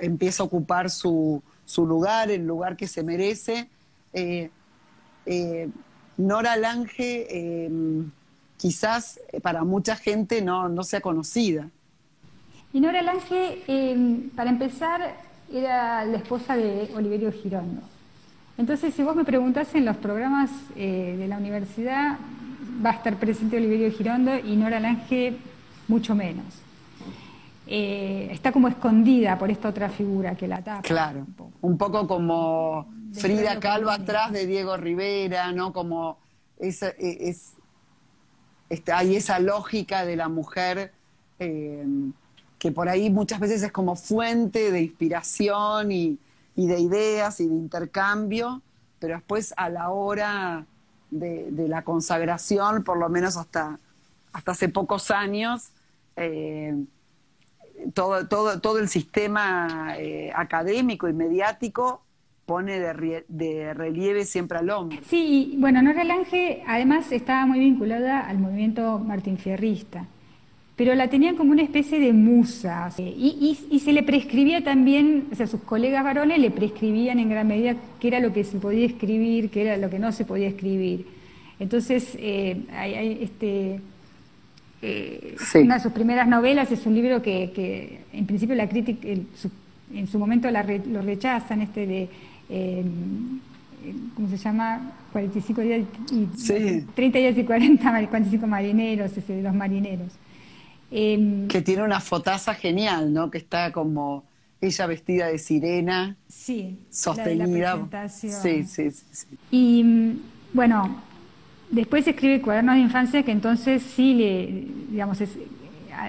empieza 0.00 0.42
a 0.42 0.46
ocupar 0.46 0.90
su, 0.90 1.42
su, 1.64 1.86
lugar, 1.86 2.30
el 2.30 2.46
lugar 2.46 2.76
que 2.76 2.86
se 2.86 3.02
merece. 3.02 3.68
Eh, 4.12 4.50
eh, 5.26 5.68
Nora 6.18 6.56
Lange 6.56 7.64
em, 7.64 8.10
quizás 8.58 9.20
para 9.42 9.64
mucha 9.64 9.96
gente 9.96 10.42
no, 10.42 10.68
no 10.68 10.84
sea 10.84 11.00
conocida. 11.00 11.68
Y 12.72 12.80
Nora 12.80 13.02
Lange, 13.02 13.62
em, 13.66 14.30
para 14.30 14.50
empezar, 14.50 15.16
era 15.52 16.04
la 16.04 16.18
esposa 16.18 16.56
de 16.56 16.90
Oliverio 16.94 17.32
Girondo. 17.32 17.82
Entonces, 18.62 18.94
si 18.94 19.02
vos 19.02 19.16
me 19.16 19.24
preguntás 19.24 19.74
en 19.74 19.84
los 19.84 19.96
programas 19.96 20.48
eh, 20.76 21.16
de 21.18 21.26
la 21.26 21.38
universidad, 21.38 22.16
va 22.84 22.90
a 22.90 22.92
estar 22.92 23.16
presente 23.16 23.56
Oliverio 23.56 23.90
Girondo 23.90 24.38
y 24.38 24.54
Nora 24.54 24.78
Lange 24.78 25.36
mucho 25.88 26.14
menos. 26.14 26.46
Eh, 27.66 28.28
está 28.30 28.52
como 28.52 28.68
escondida 28.68 29.36
por 29.36 29.50
esta 29.50 29.68
otra 29.68 29.88
figura 29.88 30.36
que 30.36 30.46
la 30.46 30.62
tapa. 30.62 30.82
Claro, 30.82 31.26
un 31.60 31.76
poco, 31.76 32.06
como 32.06 32.86
Frida 33.12 33.58
Kahlo 33.58 33.90
atrás 33.90 34.30
de 34.30 34.46
Diego 34.46 34.76
Rivera, 34.76 35.50
¿no? 35.50 35.72
Como 35.72 36.18
esa, 36.60 36.90
e, 36.90 37.30
es, 37.30 37.54
hay 38.94 39.16
esa 39.16 39.40
lógica 39.40 40.04
de 40.04 40.14
la 40.14 40.28
mujer 40.28 40.92
eh, 41.40 41.84
que 42.60 42.70
por 42.70 42.88
ahí 42.88 43.10
muchas 43.10 43.40
veces 43.40 43.60
es 43.64 43.72
como 43.72 43.96
fuente 43.96 44.70
de 44.70 44.82
inspiración 44.82 45.90
y, 45.90 46.16
y 46.54 46.66
de 46.66 46.80
ideas 46.80 47.40
y 47.40 47.48
de 47.48 47.54
intercambio, 47.54 48.62
pero 48.98 49.14
después 49.14 49.54
a 49.56 49.68
la 49.68 49.90
hora 49.90 50.66
de, 51.10 51.50
la 51.68 51.82
consagración, 51.82 52.84
por 52.84 52.98
lo 52.98 53.08
menos 53.08 53.36
hasta, 53.36 53.78
hasta 54.32 54.52
hace 54.52 54.68
pocos 54.68 55.10
años, 55.10 55.70
eh, 56.16 56.74
todo, 57.94 58.28
todo, 58.28 58.60
todo 58.60 58.78
el 58.78 58.88
sistema 58.88 59.94
eh, 59.98 60.30
académico 60.34 61.08
y 61.08 61.12
mediático 61.12 62.02
pone 62.46 62.80
de, 62.80 63.74
relieve 63.74 64.24
siempre 64.24 64.58
al 64.58 64.70
hombre. 64.70 65.00
Sí, 65.06 65.56
bueno, 65.58 65.80
Nora 65.82 66.04
Lange 66.04 66.62
además 66.66 67.12
estaba 67.12 67.46
muy 67.46 67.58
vinculada 67.58 68.20
al 68.20 68.38
movimiento 68.38 68.98
martinfierrista, 68.98 70.06
pero 70.76 70.94
la 70.94 71.08
tenían 71.08 71.36
como 71.36 71.52
una 71.52 71.62
especie 71.62 72.00
de 72.00 72.12
musa, 72.12 72.90
y, 72.98 73.80
se 73.82 73.92
le 73.92 74.02
prescribía 74.02 74.64
también, 74.64 75.28
o 75.30 75.34
sea, 75.34 75.46
sus 75.46 75.60
colegas 75.62 76.02
varones 76.02 76.38
le 76.38 76.50
prescribían 76.50 77.18
en 77.18 77.28
gran 77.28 77.46
medida 77.46 77.76
qué 78.00 78.08
era 78.08 78.20
lo 78.20 78.32
que 78.32 78.44
se 78.44 78.58
podía 78.58 78.86
escribir, 78.86 79.50
qué 79.50 79.62
era 79.62 79.76
lo 79.76 79.90
que 79.90 79.98
no 79.98 80.12
se 80.12 80.24
podía 80.24 80.48
escribir. 80.48 81.06
Entonces, 81.60 82.16
eh, 82.18 82.62
hay, 82.72 83.18
este, 83.22 83.80
eh, 84.80 85.36
una 85.62 85.74
de 85.74 85.80
sus 85.80 85.92
primeras 85.92 86.26
novelas 86.26 86.72
es 86.72 86.86
un 86.86 86.94
libro 86.94 87.20
que, 87.20 88.00
en 88.12 88.26
principio 88.26 88.54
la 88.54 88.68
crítica, 88.68 89.06
en 89.06 90.08
su 90.08 90.18
momento 90.18 90.48
lo 90.50 91.02
rechazan, 91.02 91.60
este 91.60 91.86
de, 91.86 92.08
eh, 92.48 92.84
¿cómo 94.14 94.28
se 94.28 94.36
llama? 94.36 94.92
45 95.12 95.60
días 95.60 95.84
y 96.10 96.80
30 96.94 97.18
días 97.18 97.38
y 97.38 97.44
40, 97.44 98.08
45 98.08 98.46
marineros, 98.46 99.16
ese 99.16 99.34
de 99.34 99.42
los 99.42 99.54
marineros. 99.54 100.08
Em, 100.94 101.48
que 101.48 101.62
tiene 101.62 101.82
una 101.82 102.00
fotaza 102.00 102.54
genial, 102.54 103.14
¿no? 103.14 103.30
Que 103.30 103.38
está 103.38 103.72
como 103.72 104.24
ella 104.60 104.86
vestida 104.86 105.26
de 105.28 105.38
sirena, 105.38 106.16
sí, 106.28 106.78
sostenida. 106.90 108.08
sí, 108.10 108.30
sí, 108.30 108.90
sí, 108.90 109.26
Y 109.50 110.18
bueno, 110.52 110.94
después 111.70 112.06
escribe 112.06 112.42
Cuadernos 112.42 112.74
de 112.74 112.82
Infancia, 112.82 113.22
que 113.22 113.32
entonces 113.32 113.82
sí 113.82 114.12
le, 114.12 114.66
digamos, 114.90 115.20
es, 115.22 115.30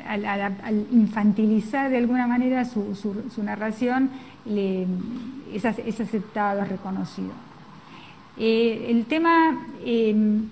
al, 0.05 0.85
infantilizar 0.91 1.89
de 1.89 1.97
alguna 1.97 2.27
manera 2.27 2.65
su, 2.65 2.93
su, 2.93 3.43
narración, 3.43 4.09
le, 4.45 4.85
es, 5.53 5.63
aceptado, 5.65 6.61
es 6.61 6.67
reconocido. 6.67 7.31
Eh, 8.37 8.87
el 8.89 9.05
tema, 9.05 9.65
em, 9.85 10.49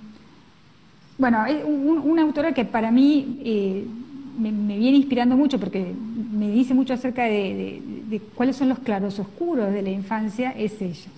bueno, 1.18 1.46
es 1.46 1.64
una 1.66 2.22
autora 2.22 2.54
que 2.54 2.64
para 2.64 2.92
mí 2.92 4.01
eh, 4.38 4.52
me, 4.52 4.78
viene 4.78 4.98
inspirando 4.98 5.36
mucho 5.36 5.60
porque 5.60 5.94
me 6.32 6.50
dice 6.50 6.74
mucho 6.74 6.94
acerca 6.94 7.24
de, 7.24 8.22
cuáles 8.36 8.56
son 8.56 8.70
los 8.70 8.80
claros 8.80 9.20
oscuros 9.20 9.72
de 9.72 9.82
la 9.82 9.90
infancia, 9.90 10.52
es 10.52 10.82
ella. 10.82 11.10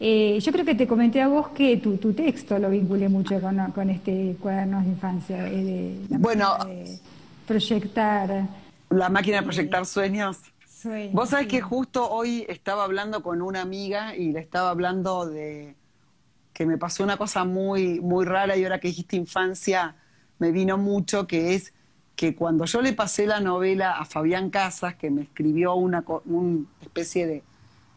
Eh, 0.00 0.38
yo 0.40 0.52
creo 0.52 0.64
que 0.64 0.74
te 0.74 0.86
comenté 0.86 1.22
a 1.22 1.28
vos 1.28 1.48
que 1.48 1.76
tu, 1.76 1.96
texto 2.12 2.58
lo 2.58 2.68
vinculé 2.68 3.08
mucho 3.08 3.40
con, 3.40 3.90
este 3.90 4.36
cuadernos 4.40 4.84
de 4.84 4.90
infancia. 4.90 5.44
de, 5.44 5.98
bueno, 6.08 6.58
proyectar. 7.46 8.46
La 8.90 9.08
máquina 9.08 9.38
de 9.38 9.42
proyectar 9.44 9.86
sueños. 9.86 10.38
Vos 11.12 11.30
sabés 11.30 11.46
que 11.46 11.62
justo 11.62 12.10
hoy 12.10 12.44
estaba 12.48 12.84
hablando 12.84 13.22
con 13.22 13.40
una 13.40 13.62
amiga 13.62 14.14
y 14.14 14.32
le 14.32 14.40
estaba 14.40 14.68
hablando 14.68 15.24
de 15.24 15.74
que 16.52 16.66
me 16.66 16.76
pasó 16.76 17.02
una 17.02 17.16
cosa 17.16 17.44
muy, 17.44 18.00
muy 18.00 18.26
rara 18.26 18.56
y 18.56 18.64
ahora 18.64 18.78
que 18.80 18.88
dijiste 18.88 19.16
infancia 19.16 19.96
me 20.38 20.52
vino 20.52 20.76
mucho, 20.76 21.26
que 21.26 21.54
es 21.54 21.72
que 22.16 22.34
cuando 22.34 22.64
yo 22.64 22.80
le 22.80 22.92
pasé 22.92 23.26
la 23.26 23.40
novela 23.40 23.98
a 23.98 24.04
Fabián 24.04 24.50
Casas, 24.50 24.94
que 24.94 25.10
me 25.10 25.22
escribió 25.22 25.74
una, 25.74 26.04
especie 26.80 27.42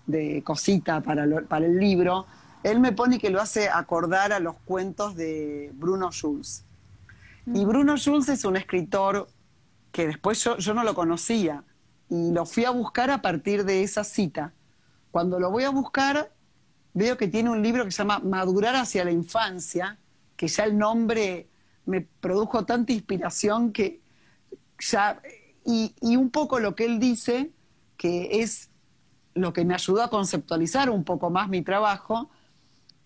de, 0.06 0.44
cosita 0.44 1.02
para, 1.02 1.26
para 1.48 1.66
el 1.66 1.78
libro, 1.78 2.26
él 2.64 2.80
me 2.80 2.92
pone 2.92 3.20
que 3.20 3.30
lo 3.30 3.42
hace 3.42 3.70
acordar 3.70 4.34
a 4.34 4.40
los 4.40 4.56
cuentos 4.66 5.16
de 5.16 5.72
Bruno 5.76 6.12
Schulz. 6.12 6.64
Y 7.46 7.66
mm. 7.66 7.68
Bruno 7.68 7.98
Schulz 7.98 8.30
es 8.30 8.44
un 8.46 8.58
escritor 8.58 9.28
que 9.92 10.08
después 10.08 10.44
yo, 10.44 10.58
yo 10.58 10.74
no 10.74 10.84
lo 10.84 10.96
conocía 10.96 11.64
y 12.10 12.32
lo 12.32 12.46
fui 12.46 12.66
a 12.66 12.72
buscar 12.72 13.12
a 13.12 13.22
partir 13.22 13.64
de 13.66 13.84
esa 13.84 14.04
cita. 14.04 14.54
Cuando 15.12 15.40
lo 15.40 15.52
voy 15.52 15.64
a 15.64 15.70
buscar, 15.70 16.32
veo 16.94 17.18
que 17.18 17.28
tiene 17.28 17.50
un 17.50 17.62
libro 17.62 17.86
que 17.86 17.92
se 17.92 18.00
llama 18.00 18.20
Madurar 18.20 18.76
hacia 18.76 19.06
la 19.06 19.12
infancia, 19.12 19.98
que 20.36 20.48
ya 20.48 20.64
el 20.64 20.78
nombre 20.78 21.48
me 21.86 22.02
produjo 22.02 22.66
tanta 22.66 22.92
inspiración 22.92 23.72
que 23.72 24.02
Y, 25.66 25.94
un 26.02 26.30
poco 26.30 26.60
lo 26.60 26.76
que 26.76 26.86
él 26.86 27.00
dice, 27.00 27.52
que 27.98 28.42
es 28.42 28.70
lo 29.34 29.54
que 29.54 29.66
me 29.66 29.74
ayudó 29.74 30.02
a 30.04 30.10
conceptualizar 30.10 30.90
un 30.90 31.04
poco 31.04 31.30
más 31.30 31.50
mi 31.50 31.62
trabajo, 31.62 32.30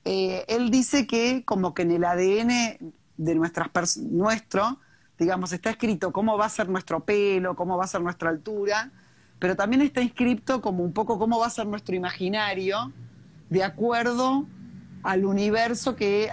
eh, 0.05 0.45
él 0.47 0.69
dice 0.69 1.07
que 1.07 1.43
como 1.45 1.73
que 1.73 1.84
en 1.84 1.91
el 1.91 2.03
ADN 2.03 2.93
de 3.17 3.36
nuestras 3.36 3.97
nuestro 3.97 4.79
digamos, 5.21 5.53
está 5.53 5.69
escrito 5.69 6.12
cómo 6.12 6.36
va 6.36 6.47
a 6.47 6.49
ser 6.49 6.67
nuestro 6.67 7.05
pelo, 7.05 7.55
cómo 7.55 7.77
va 7.77 7.84
a 7.84 7.88
ser 7.88 8.01
nuestra 8.01 8.31
altura, 8.31 8.89
pero 9.38 9.55
también 9.55 9.84
está 9.84 10.01
escrito 10.01 10.62
como 10.62 10.84
un 10.84 10.93
poco 10.93 11.19
cómo 11.19 11.38
va 11.38 11.45
a 11.45 11.51
ser 11.51 11.67
nuestro 11.67 11.95
imaginario 11.95 12.91
de 13.47 13.63
acuerdo 13.63 14.47
al 15.03 15.25
universo 15.25 15.95
que, 15.95 16.31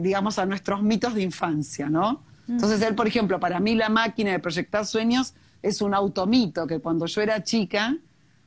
digamos, 0.00 0.40
a 0.40 0.46
nuestros 0.46 0.82
mitos 0.82 1.14
de 1.14 1.22
infancia, 1.22 1.88
¿no? 1.88 2.24
Entonces 2.48 2.82
él, 2.82 2.94
por 2.94 3.06
ejemplo, 3.06 3.40
para 3.40 3.60
mí 3.60 3.74
la 3.74 3.88
máquina 3.88 4.32
de 4.32 4.38
proyectar 4.38 4.84
sueños 4.84 5.34
es 5.62 5.80
un 5.80 5.94
automito 5.94 6.66
que 6.66 6.78
cuando 6.78 7.06
yo 7.06 7.22
era 7.22 7.42
chica 7.42 7.96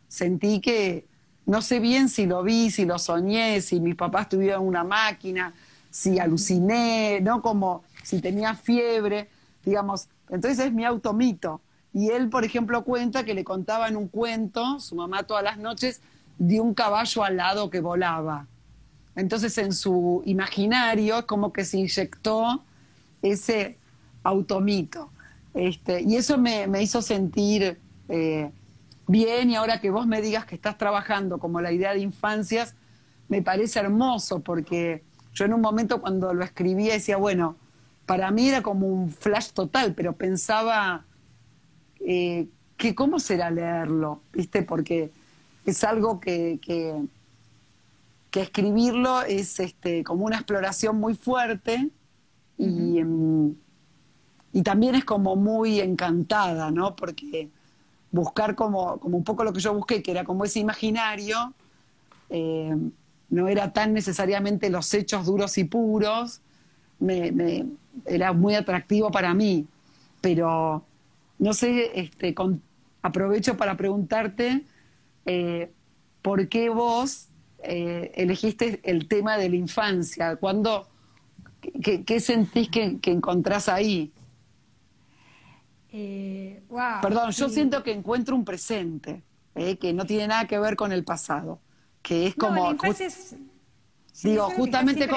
sentí 0.07 0.61
que 0.61 1.05
no 1.45 1.61
sé 1.61 1.79
bien 1.79 2.09
si 2.09 2.25
lo 2.25 2.43
vi, 2.43 2.69
si 2.69 2.85
lo 2.85 2.99
soñé, 2.99 3.61
si 3.61 3.79
mis 3.79 3.95
papás 3.95 4.29
tuvieron 4.29 4.65
una 4.65 4.83
máquina, 4.83 5.53
si 5.89 6.19
aluciné, 6.19 7.19
¿no? 7.21 7.41
Como 7.41 7.83
si 8.03 8.21
tenía 8.21 8.53
fiebre 8.53 9.29
digamos, 9.67 10.07
entonces 10.29 10.65
es 10.65 10.73
mi 10.73 10.85
automito. 10.85 11.61
Y 11.93 12.09
él, 12.11 12.29
por 12.29 12.45
ejemplo, 12.45 12.83
cuenta 12.83 13.25
que 13.25 13.33
le 13.33 13.43
contaban 13.43 13.97
un 13.97 14.07
cuento, 14.07 14.79
su 14.79 14.95
mamá 14.95 15.23
todas 15.23 15.43
las 15.43 15.57
noches, 15.57 16.01
de 16.37 16.61
un 16.61 16.73
caballo 16.73 17.23
alado 17.23 17.69
que 17.69 17.81
volaba. 17.81 18.47
Entonces 19.15 19.57
en 19.57 19.73
su 19.73 20.21
imaginario 20.25 21.25
como 21.27 21.51
que 21.51 21.65
se 21.65 21.79
inyectó 21.79 22.63
ese 23.21 23.77
automito. 24.27 25.09
Este, 25.53 26.01
y 26.01 26.15
eso 26.15 26.37
me, 26.37 26.67
hizo 26.81 27.01
sentir 27.01 27.79
eh, 28.09 28.51
bien 29.07 29.49
y 29.49 29.55
ahora 29.55 29.81
que 29.81 29.89
vos 29.89 30.05
me 30.05 30.21
digas 30.21 30.45
que 30.45 30.55
estás 30.55 30.77
trabajando 30.77 31.39
como 31.39 31.61
la 31.61 31.71
idea 31.71 31.93
de 31.93 31.99
infancias, 31.99 32.75
me 33.27 33.41
parece 33.41 33.79
hermoso 33.79 34.41
porque 34.41 35.03
yo 35.33 35.45
en 35.45 35.53
un 35.53 35.61
momento 35.61 36.01
cuando 36.01 36.33
lo 36.33 36.43
escribía 36.43 36.93
decía, 36.93 37.17
bueno, 37.17 37.55
para 38.05 38.31
mí 38.31 38.49
era 38.49 38.61
como 38.61 38.87
un 38.87 39.09
flash 39.11 39.51
total, 39.51 39.93
pero 39.95 40.13
pensaba 40.13 41.05
eh, 41.99 42.47
que 42.77 42.95
cómo 42.95 43.19
será 43.19 43.49
leerlo, 43.49 44.21
¿viste? 44.31 44.61
Porque 44.61 45.11
es 45.65 45.83
algo 45.83 46.19
que, 46.19 46.59
que, 46.61 47.07
escribirlo 48.39 49.23
es 49.23 49.59
este, 49.59 50.03
como 50.03 50.23
una 50.23 50.35
exploración 50.35 50.97
muy 50.99 51.15
fuerte 51.15 51.89
y, 52.55 53.01
y 54.57 54.63
también 54.63 54.95
es 54.95 55.05
como 55.05 55.35
muy 55.35 55.79
encantada, 55.81 56.71
¿no? 56.71 56.95
Porque 56.95 57.47
buscar 58.11 58.55
como, 58.55 58.97
como 58.97 59.15
un 59.15 59.23
poco 59.23 59.43
lo 59.43 59.53
que 59.53 59.59
yo 59.59 59.71
busqué, 59.71 60.01
que 60.01 60.09
era 60.09 60.23
como 60.23 60.45
ese 60.45 60.57
imaginario, 60.59 61.53
eh, 62.31 62.75
no 63.29 63.47
era 63.49 63.71
tan 63.71 63.93
necesariamente 63.93 64.71
los 64.71 64.91
hechos 64.95 65.27
duros 65.27 65.59
y 65.59 65.65
puros, 65.65 66.41
me, 66.97 67.67
era 68.07 68.33
muy 68.33 68.55
atractivo 68.55 69.11
para 69.11 69.31
mí, 69.35 69.67
pero 70.21 70.83
no 71.37 71.53
sé, 71.53 71.91
este, 71.93 72.33
aprovecho 73.03 73.57
para 73.57 73.77
preguntarte 73.77 74.65
eh, 75.27 75.71
por 76.23 76.49
qué 76.49 76.69
vos 76.69 77.27
eh, 77.61 78.11
elegiste 78.15 78.79
el 78.81 79.07
tema 79.07 79.37
de 79.37 79.49
la 79.49 79.55
infancia, 79.55 80.35
¿Cuándo, 80.37 80.87
qué, 81.61 82.19
sentís 82.19 82.69
que, 82.69 82.97
encontrás 83.03 83.69
ahí? 83.69 84.11
Eh, 85.99 86.61
Perdón, 87.01 87.31
yo 87.31 87.49
siento 87.49 87.81
que 87.81 87.91
encuentro 87.91 88.35
un 88.35 88.45
presente, 88.45 89.23
que 89.79 89.93
no 89.93 90.05
tiene 90.05 90.27
nada 90.27 90.45
que 90.45 90.59
ver 90.59 90.75
con 90.75 90.91
el 90.91 91.03
pasado, 91.03 91.59
que 92.03 92.27
es 92.27 92.35
como... 92.35 92.75
Digo, 94.23 94.49
justamente 94.49 95.07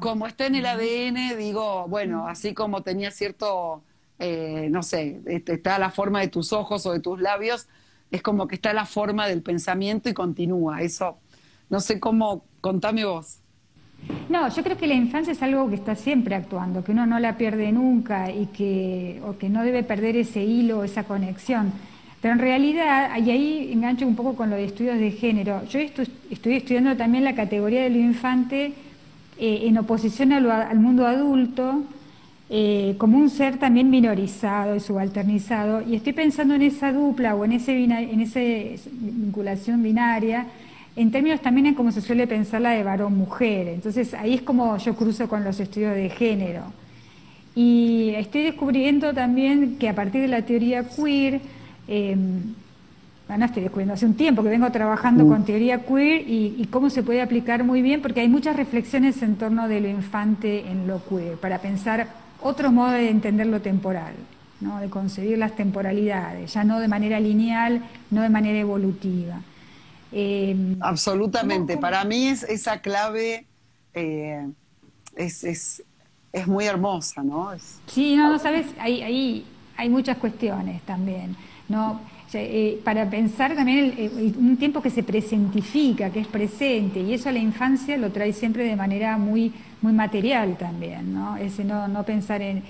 como, 0.00 0.26
está 0.26 0.46
en 0.46 0.56
el 0.56 0.66
ADN, 0.66 1.38
digo, 1.38 1.88
bueno, 1.88 2.28
así 2.28 2.52
como 2.52 2.82
tenía 2.82 3.10
cierto, 3.10 3.82
eh, 4.18 4.68
no 4.70 4.82
sé, 4.82 5.22
este, 5.26 5.54
está 5.54 5.78
la 5.78 5.90
forma 5.90 6.20
de 6.20 6.28
tus 6.28 6.52
ojos 6.52 6.84
o 6.84 6.92
de 6.92 7.00
tus 7.00 7.20
labios, 7.20 7.68
es 8.10 8.20
como 8.20 8.48
que 8.48 8.56
está 8.56 8.74
la 8.74 8.84
forma 8.84 9.26
del 9.26 9.42
pensamiento 9.42 10.10
y 10.10 10.14
continúa. 10.14 10.82
Eso, 10.82 11.18
no 11.70 11.80
sé 11.80 12.00
cómo, 12.00 12.44
contame 12.60 13.06
vos. 13.06 13.38
No, 14.28 14.48
yo 14.48 14.62
creo 14.62 14.76
que 14.76 14.86
la 14.86 14.94
infancia 14.94 15.32
es 15.32 15.42
algo 15.42 15.68
que 15.68 15.74
está 15.74 15.94
siempre 15.94 16.34
actuando, 16.34 16.82
que 16.82 16.92
uno 16.92 17.06
no 17.06 17.18
la 17.18 17.36
pierde 17.36 17.70
nunca 17.72 18.30
y 18.30 18.46
que, 18.46 19.20
o 19.26 19.36
que 19.36 19.48
no 19.48 19.62
debe 19.62 19.82
perder 19.82 20.16
ese 20.16 20.42
hilo, 20.44 20.84
esa 20.84 21.04
conexión. 21.04 21.72
Pero 22.20 22.34
en 22.34 22.40
realidad, 22.40 23.16
y 23.18 23.30
ahí 23.30 23.72
engancho 23.72 24.06
un 24.06 24.14
poco 24.14 24.34
con 24.34 24.48
lo 24.48 24.56
de 24.56 24.64
estudios 24.64 24.98
de 24.98 25.10
género, 25.10 25.64
yo 25.66 25.80
estoy, 25.80 26.08
estudiando 26.30 26.96
también 26.96 27.24
la 27.24 27.34
categoría 27.34 27.82
del 27.82 27.96
infante 27.96 28.72
eh, 29.38 29.62
en 29.64 29.76
oposición 29.78 30.32
al, 30.32 30.78
mundo 30.78 31.06
adulto, 31.06 31.82
eh, 32.48 32.94
como 32.98 33.18
un 33.18 33.28
ser 33.28 33.58
también 33.58 33.90
minorizado 33.90 34.76
y 34.76 34.80
subalternizado, 34.80 35.82
y 35.82 35.96
estoy 35.96 36.12
pensando 36.12 36.54
en 36.54 36.62
esa 36.62 36.92
dupla 36.92 37.34
o 37.34 37.44
en 37.44 37.52
esa 37.52 37.72
en 37.72 38.20
ese 38.20 38.78
vinculación 38.92 39.82
binaria 39.82 40.46
en 40.94 41.10
términos 41.10 41.40
también 41.40 41.66
en 41.66 41.74
cómo 41.74 41.90
se 41.90 42.00
suele 42.00 42.26
pensar 42.26 42.60
la 42.60 42.70
de 42.70 42.82
varón-mujer. 42.82 43.68
Entonces 43.68 44.14
ahí 44.14 44.34
es 44.34 44.42
como 44.42 44.76
yo 44.76 44.94
cruzo 44.94 45.28
con 45.28 45.44
los 45.44 45.58
estudios 45.58 45.94
de 45.94 46.10
género. 46.10 46.64
Y 47.54 48.10
estoy 48.16 48.44
descubriendo 48.44 49.12
también 49.12 49.76
que 49.78 49.88
a 49.88 49.94
partir 49.94 50.22
de 50.22 50.28
la 50.28 50.42
teoría 50.42 50.84
queer, 50.84 51.40
eh, 51.86 52.16
bueno, 53.28 53.44
estoy 53.44 53.62
descubriendo 53.62 53.94
hace 53.94 54.06
un 54.06 54.14
tiempo 54.14 54.42
que 54.42 54.48
vengo 54.48 54.70
trabajando 54.70 55.26
con 55.26 55.44
teoría 55.44 55.84
queer 55.84 56.24
y, 56.26 56.66
cómo 56.70 56.90
se 56.90 57.02
puede 57.02 57.22
aplicar 57.22 57.64
muy 57.64 57.82
bien, 57.82 58.00
porque 58.00 58.20
hay 58.20 58.28
muchas 58.28 58.56
reflexiones 58.56 59.22
en 59.22 59.36
torno 59.36 59.68
de 59.68 59.80
lo 59.80 59.88
infante 59.88 60.66
en 60.70 60.86
lo 60.86 61.02
queer, 61.04 61.36
para 61.36 61.58
pensar 61.58 62.08
otro 62.40 62.72
modo 62.72 62.92
de 62.92 63.08
entender 63.10 63.46
lo 63.46 63.60
temporal, 63.60 64.14
¿no? 64.60 64.80
de 64.80 64.88
concebir 64.88 65.38
las 65.38 65.54
temporalidades, 65.54 66.52
ya 66.52 66.64
no 66.64 66.80
de 66.80 66.88
manera 66.88 67.20
lineal, 67.20 67.82
no 68.10 68.22
de 68.22 68.30
manera 68.30 68.58
evolutiva. 68.58 69.40
Eh, 70.12 70.76
Absolutamente. 70.80 71.76
Para 71.76 72.04
mí 72.04 72.28
es, 72.28 72.42
esa 72.42 72.80
clave 72.80 73.46
eh, 73.94 74.46
es, 75.16 75.44
es, 75.44 75.82
es, 76.32 76.46
muy 76.46 76.66
hermosa, 76.66 77.22
¿no? 77.22 77.50
Sí, 77.86 78.16
no, 78.16 78.30
no 78.30 78.38
sabes, 78.38 78.66
hay, 78.78 79.44
hay 79.76 79.88
muchas 79.88 80.18
cuestiones 80.18 80.82
también. 80.82 81.36
¿no? 81.68 82.00
Eh, 82.34 82.80
para 82.82 83.10
pensar 83.10 83.54
también 83.54 84.34
un 84.38 84.56
tiempo 84.56 84.80
que 84.80 84.88
se 84.88 85.02
presentifica, 85.02 86.08
que 86.10 86.20
es 86.20 86.26
presente, 86.26 87.00
y 87.00 87.12
eso 87.12 87.28
a 87.28 87.32
la 87.32 87.38
infancia 87.38 87.98
lo 87.98 88.10
trae 88.10 88.32
siempre 88.32 88.64
de 88.64 88.74
manera 88.74 89.18
muy, 89.18 89.52
muy 89.82 89.92
material 89.92 90.56
también, 90.56 91.12
¿no? 91.12 91.36
Ese 91.36 91.62
no, 91.62 91.88
no 91.88 92.04
pensar 92.04 92.40
en 92.40 92.62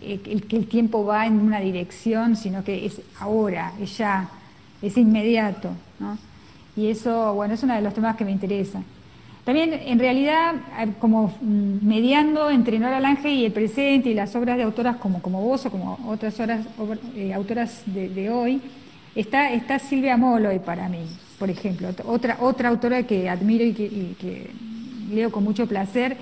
que 0.00 0.56
el 0.56 0.66
tiempo 0.68 1.04
va 1.04 1.26
en 1.26 1.38
una 1.38 1.60
dirección, 1.60 2.34
sino 2.34 2.64
que 2.64 2.86
es 2.86 3.02
ahora, 3.18 3.74
es 3.78 3.98
ya, 3.98 4.30
es 4.80 4.96
inmediato, 4.96 5.70
¿no? 5.98 6.16
Y 6.76 6.88
eso, 6.88 7.34
bueno, 7.34 7.54
es 7.54 7.62
uno 7.62 7.74
de 7.74 7.82
los 7.82 7.94
temas 7.94 8.16
que 8.16 8.24
me 8.24 8.30
interesa. 8.30 8.82
También, 9.44 9.72
en 9.72 9.98
realidad, 9.98 10.54
como 10.98 11.28
mm, 11.40 11.86
mediando 11.86 12.50
entre 12.50 12.78
Nora 12.78 13.00
Lange 13.00 13.30
y 13.30 13.46
el 13.46 13.52
presente 13.52 14.10
y 14.10 14.14
las 14.14 14.36
obras 14.36 14.56
de 14.56 14.64
autoras 14.64 14.96
como, 14.96 15.22
como 15.22 15.42
vos 15.42 15.64
o 15.66 15.70
como 15.70 15.98
otras 16.06 16.36
eh, 17.16 17.32
autoras 17.34 17.82
de, 17.86 18.30
hoy, 18.30 18.60
está, 19.14 19.52
está 19.52 19.78
Silvia 19.78 20.16
Molloy 20.16 20.58
para 20.58 20.88
mí, 20.88 20.98
por 21.38 21.48
ejemplo, 21.48 21.88
otra, 22.06 22.36
otra 22.40 22.68
autora 22.68 23.02
que 23.04 23.28
admiro 23.28 23.64
y 23.64 23.72
que, 23.72 24.50
leo 25.10 25.32
con 25.32 25.42
mucho 25.42 25.66
placer, 25.66 26.16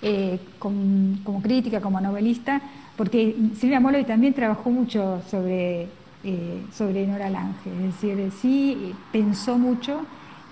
eh, 0.00 0.38
como 0.58 1.42
crítica, 1.42 1.82
como 1.82 2.00
novelista, 2.00 2.62
porque 2.96 3.34
Silvia 3.58 3.80
Molloy 3.80 4.04
también 4.04 4.32
trabajó 4.32 4.70
mucho 4.70 5.20
sobre 5.30 5.88
eh, 6.24 6.64
sobre 6.72 7.06
Nora 7.06 7.30
Lange. 7.30 7.70
Es 7.70 8.00
decir, 8.00 8.32
sí 8.40 8.94
pensó 9.12 9.58
mucho 9.58 10.06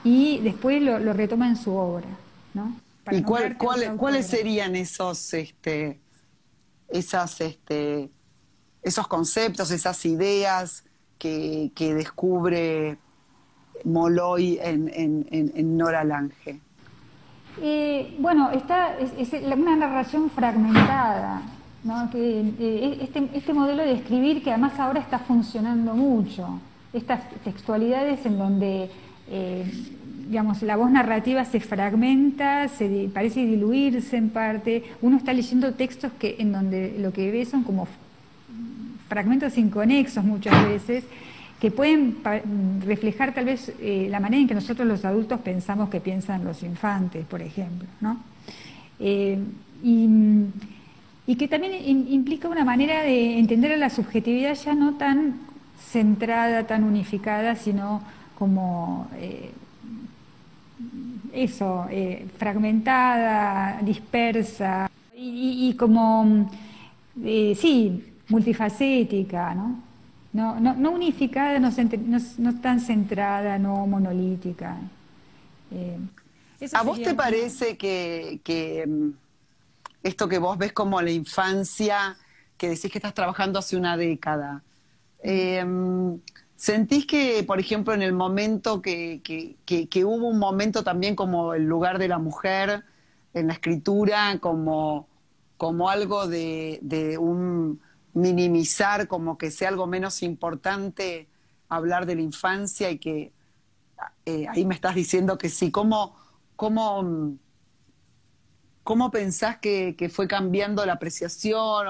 y 0.04 0.38
después 0.40 0.82
lo, 0.82 1.12
retoma 1.12 1.48
en 1.48 1.56
su 1.56 1.74
obra. 1.74 2.08
¿no? 2.54 2.74
¿Y 3.10 3.22
cuáles 3.22 4.26
serían 4.26 4.76
esos, 4.76 5.32
este, 5.34 5.98
esas, 6.88 7.40
este, 7.40 8.10
esos 8.82 9.06
conceptos, 9.08 9.70
esas 9.70 10.04
ideas 10.06 10.84
que, 11.18 11.70
descubre 11.76 12.98
Moloy 13.84 14.58
en, 14.62 15.76
Nora 15.76 16.04
Lange? 16.04 16.60
Eh, 17.60 18.16
bueno, 18.18 18.50
está, 18.50 18.96
es, 18.98 19.32
una 19.32 19.76
narración 19.76 20.30
fragmentada, 20.30 21.42
que, 22.12 22.40
eh, 22.58 22.98
este, 23.00 23.28
este, 23.34 23.52
modelo 23.52 23.82
de 23.82 23.92
escribir 23.92 24.42
que 24.42 24.50
además 24.50 24.78
ahora 24.78 25.00
está 25.00 25.18
funcionando 25.18 25.94
mucho, 25.94 26.60
estas 26.92 27.20
textualidades 27.44 28.24
en 28.26 28.38
donde 28.38 28.90
eh, 29.30 29.64
digamos, 30.28 30.60
la 30.62 30.76
voz 30.76 30.90
narrativa 30.90 31.44
se 31.44 31.60
fragmenta, 31.60 32.68
se 32.68 33.08
parece 33.14 33.46
diluirse 33.46 34.16
en 34.16 34.28
parte, 34.28 34.84
uno 35.00 35.16
está 35.16 35.32
leyendo 35.32 35.72
textos 35.72 36.12
que, 36.18 36.36
en 36.38 36.52
donde 36.52 36.96
lo 36.98 37.12
que 37.12 37.30
ve 37.30 37.46
son 37.46 37.62
como 37.62 37.88
fragmentos 39.08 39.56
inconexos 39.56 40.22
muchas 40.22 40.68
veces, 40.68 41.04
que 41.60 41.70
pueden 41.70 42.18
reflejar 42.84 43.34
tal 43.34 43.46
vez 43.46 43.72
eh, 43.80 44.08
la 44.10 44.20
manera 44.20 44.42
en 44.42 44.48
que 44.48 44.54
nosotros 44.54 44.86
los 44.86 45.04
adultos 45.04 45.40
pensamos 45.40 45.88
que 45.88 46.00
piensan 46.00 46.44
los 46.44 46.62
infantes, 46.62 47.24
por 47.24 47.40
ejemplo. 47.40 47.88
¿no? 48.00 48.18
y 49.80 50.08
y 51.28 51.36
que 51.36 51.46
también 51.46 51.74
implica 51.86 52.48
una 52.48 52.64
manera 52.64 53.02
de 53.02 53.38
entender 53.38 53.72
a 53.72 53.76
la 53.76 53.90
subjetividad 53.90 54.54
ya 54.54 54.74
no 54.74 54.94
tan 54.94 55.34
centrada, 55.78 56.66
tan 56.66 56.84
unificada, 56.84 57.54
sino 57.54 58.02
como 58.38 59.10
eh, 59.14 59.50
eso, 61.34 61.86
eh, 61.90 62.26
fragmentada, 62.38 63.78
dispersa 63.82 64.90
y, 65.14 65.74
como, 65.74 66.50
eh, 67.22 67.54
sí, 67.54 68.06
multifacética, 68.28 69.54
¿no? 69.54 69.82
No, 70.32 70.58
no, 70.58 70.90
unificada, 70.92 71.58
no, 71.58 71.70
no, 72.38 72.60
tan 72.60 72.80
centrada, 72.80 73.58
no 73.58 73.86
monolítica. 73.86 74.78
¿A 76.72 76.82
vos 76.82 77.02
te 77.02 77.14
parece 77.14 77.76
que 77.76 78.84
mm, 78.86 79.27
esto 80.02 80.28
que 80.28 80.38
vos 80.38 80.58
ves 80.58 80.72
como 80.72 81.00
la 81.02 81.10
infancia, 81.10 82.16
que 82.56 82.68
decís 82.68 82.90
que 82.90 82.98
estás 82.98 83.14
trabajando 83.14 83.58
hace 83.58 83.76
una 83.76 83.96
década. 83.96 84.62
Em, 85.20 86.20
¿Sentís 86.56 87.06
que, 87.06 87.44
por 87.44 87.60
ejemplo, 87.60 87.94
en 87.94 88.02
el 88.02 88.12
momento 88.12 88.82
que, 88.82 89.22
hubo 90.04 90.26
un 90.26 90.38
momento 90.40 90.82
también 90.82 91.14
como 91.14 91.54
el 91.54 91.64
lugar 91.66 91.98
de 91.98 92.08
la 92.08 92.18
mujer 92.18 92.84
en 93.32 93.46
la 93.46 93.52
escritura, 93.52 94.38
como, 94.40 95.08
como 95.56 95.88
algo 95.88 96.26
de, 96.26 97.16
un 97.20 97.80
minimizar, 98.12 99.06
como 99.06 99.38
que 99.38 99.52
sea 99.52 99.68
algo 99.68 99.86
menos 99.86 100.22
importante 100.24 101.28
hablar 101.68 102.06
de 102.06 102.16
la 102.16 102.22
infancia 102.22 102.90
y 102.90 102.98
que 102.98 103.32
eh, 104.26 104.46
ahí 104.48 104.64
me 104.64 104.74
estás 104.74 104.96
diciendo 104.96 105.38
que 105.38 105.50
sí, 105.50 105.70
¿cómo, 105.70 106.16
cómo 106.56 107.38
¿Cómo 108.88 109.10
pensás 109.10 109.58
que, 109.58 110.10
fue 110.10 110.26
cambiando 110.26 110.86
la 110.86 110.94
apreciación 110.94 111.88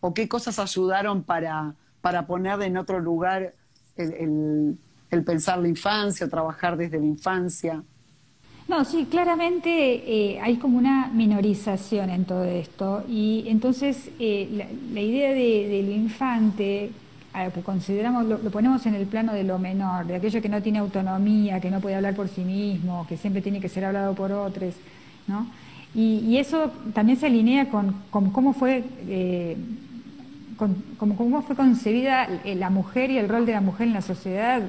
o, 0.00 0.14
qué 0.14 0.28
cosas 0.28 0.60
ayudaron 0.60 1.24
para, 1.24 1.74
para 2.00 2.28
poner 2.28 2.62
en 2.62 2.76
otro 2.76 3.00
lugar 3.00 3.54
el, 3.96 4.78
pensar 5.26 5.58
la 5.58 5.66
infancia 5.66 6.24
o 6.24 6.28
trabajar 6.28 6.76
desde 6.76 7.00
la 7.00 7.06
infancia? 7.06 7.82
No, 8.68 8.84
sí, 8.84 9.08
claramente 9.10 9.70
eh, 9.72 10.40
hay 10.40 10.58
como 10.58 10.78
una 10.78 11.08
minorización 11.08 12.08
en 12.10 12.24
todo 12.24 12.44
esto 12.44 13.02
y 13.08 13.42
entonces 13.48 14.08
eh, 14.20 14.68
la, 14.92 15.00
idea 15.00 15.32
de, 15.32 15.82
lo 15.84 15.90
infante, 15.90 16.92
que 17.52 17.62
consideramos, 17.62 18.26
lo, 18.26 18.38
ponemos 18.52 18.86
en 18.86 18.94
el 18.94 19.08
plano 19.08 19.32
de 19.32 19.42
lo 19.42 19.58
menor, 19.58 20.06
de 20.06 20.14
aquello 20.14 20.40
que 20.40 20.48
no 20.48 20.62
tiene 20.62 20.78
autonomía, 20.78 21.58
que 21.58 21.72
no 21.72 21.80
puede 21.80 21.96
hablar 21.96 22.14
por 22.14 22.28
sí 22.28 22.42
mismo, 22.42 23.08
que 23.08 23.16
siempre 23.16 23.42
tiene 23.42 23.60
que 23.60 23.68
ser 23.68 23.84
hablado 23.84 24.14
por 24.14 24.30
otros, 24.30 24.74
¿no? 25.26 25.48
Y, 25.94 26.38
eso 26.38 26.70
también 26.94 27.18
se 27.18 27.26
alinea 27.26 27.68
con, 27.68 27.94
cómo 28.10 28.52
fue... 28.52 28.84
Eh, 29.08 29.56
cómo 30.96 31.42
fue 31.42 31.56
concebida 31.56 32.28
la 32.44 32.70
mujer 32.70 33.10
y 33.10 33.18
el 33.18 33.28
rol 33.28 33.46
de 33.46 33.52
la 33.52 33.60
mujer 33.60 33.88
en 33.88 33.94
la 33.94 34.02
sociedad 34.02 34.62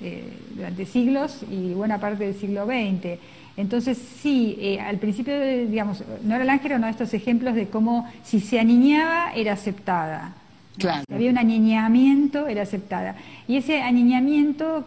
eh, 0.00 0.30
durante 0.54 0.84
siglos 0.84 1.40
y 1.50 1.72
buena 1.72 1.98
parte 1.98 2.24
del 2.24 2.34
siglo 2.34 2.66
XX. 2.66 3.18
Entonces, 3.56 3.96
sí, 3.96 4.56
eh, 4.60 4.78
al 4.78 4.98
principio, 4.98 5.38
digamos, 5.66 6.04
Nora 6.22 6.44
Langer 6.44 6.66
era 6.66 6.76
uno 6.76 6.86
de 6.86 6.92
estos 6.92 7.14
ejemplos 7.14 7.54
de 7.54 7.68
cómo 7.68 8.06
si 8.22 8.40
se 8.40 8.60
aniñaba 8.60 9.32
era 9.34 9.54
aceptada. 9.54 10.34
Claro. 10.76 11.04
Si 11.08 11.14
había 11.14 11.30
un 11.30 11.38
aniñamiento, 11.38 12.46
era 12.46 12.62
aceptada. 12.62 13.16
Y 13.48 13.56
ese 13.56 13.80
aniñamiento 13.80 14.84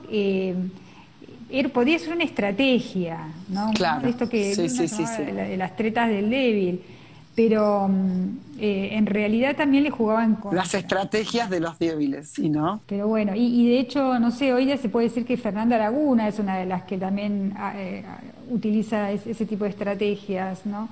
podía 1.73 1.99
ser 1.99 2.13
una 2.13 2.23
estrategia, 2.23 3.27
¿no? 3.49 3.71
Claro. 3.73 4.07
Esto 4.07 4.29
que 4.29 4.55
de 4.55 5.57
las 5.57 5.75
tretas 5.75 6.09
del 6.09 6.29
débil. 6.29 6.81
Pero 7.35 7.87
mm, 7.87 8.59
eh, 8.59 8.89
en 8.93 9.05
realidad 9.05 9.55
también 9.55 9.83
le 9.83 9.91
jugaban 9.91 10.35
con... 10.35 10.53
Las 10.53 10.73
estrategias 10.73 11.49
de 11.49 11.61
los 11.61 11.79
débiles, 11.79 12.29
¿sí, 12.29 12.49
no? 12.49 12.81
Pero 12.85 13.07
bueno, 13.07 13.33
y, 13.35 13.69
de 13.69 13.79
hecho, 13.79 14.19
no 14.19 14.31
sé, 14.31 14.53
hoy 14.53 14.65
ya 14.65 14.77
se 14.77 14.89
puede 14.89 15.07
decir 15.07 15.25
que 15.25 15.37
Fernanda 15.37 15.77
Laguna 15.77 16.27
es 16.27 16.37
una 16.39 16.57
de 16.57 16.65
las 16.65 16.83
que 16.83 16.97
también 16.97 17.53
ah, 17.55 17.73
eh, 17.77 18.03
utiliza 18.49 19.11
ese, 19.11 19.45
tipo 19.45 19.63
de 19.63 19.69
estrategias, 19.69 20.65
¿no? 20.65 20.89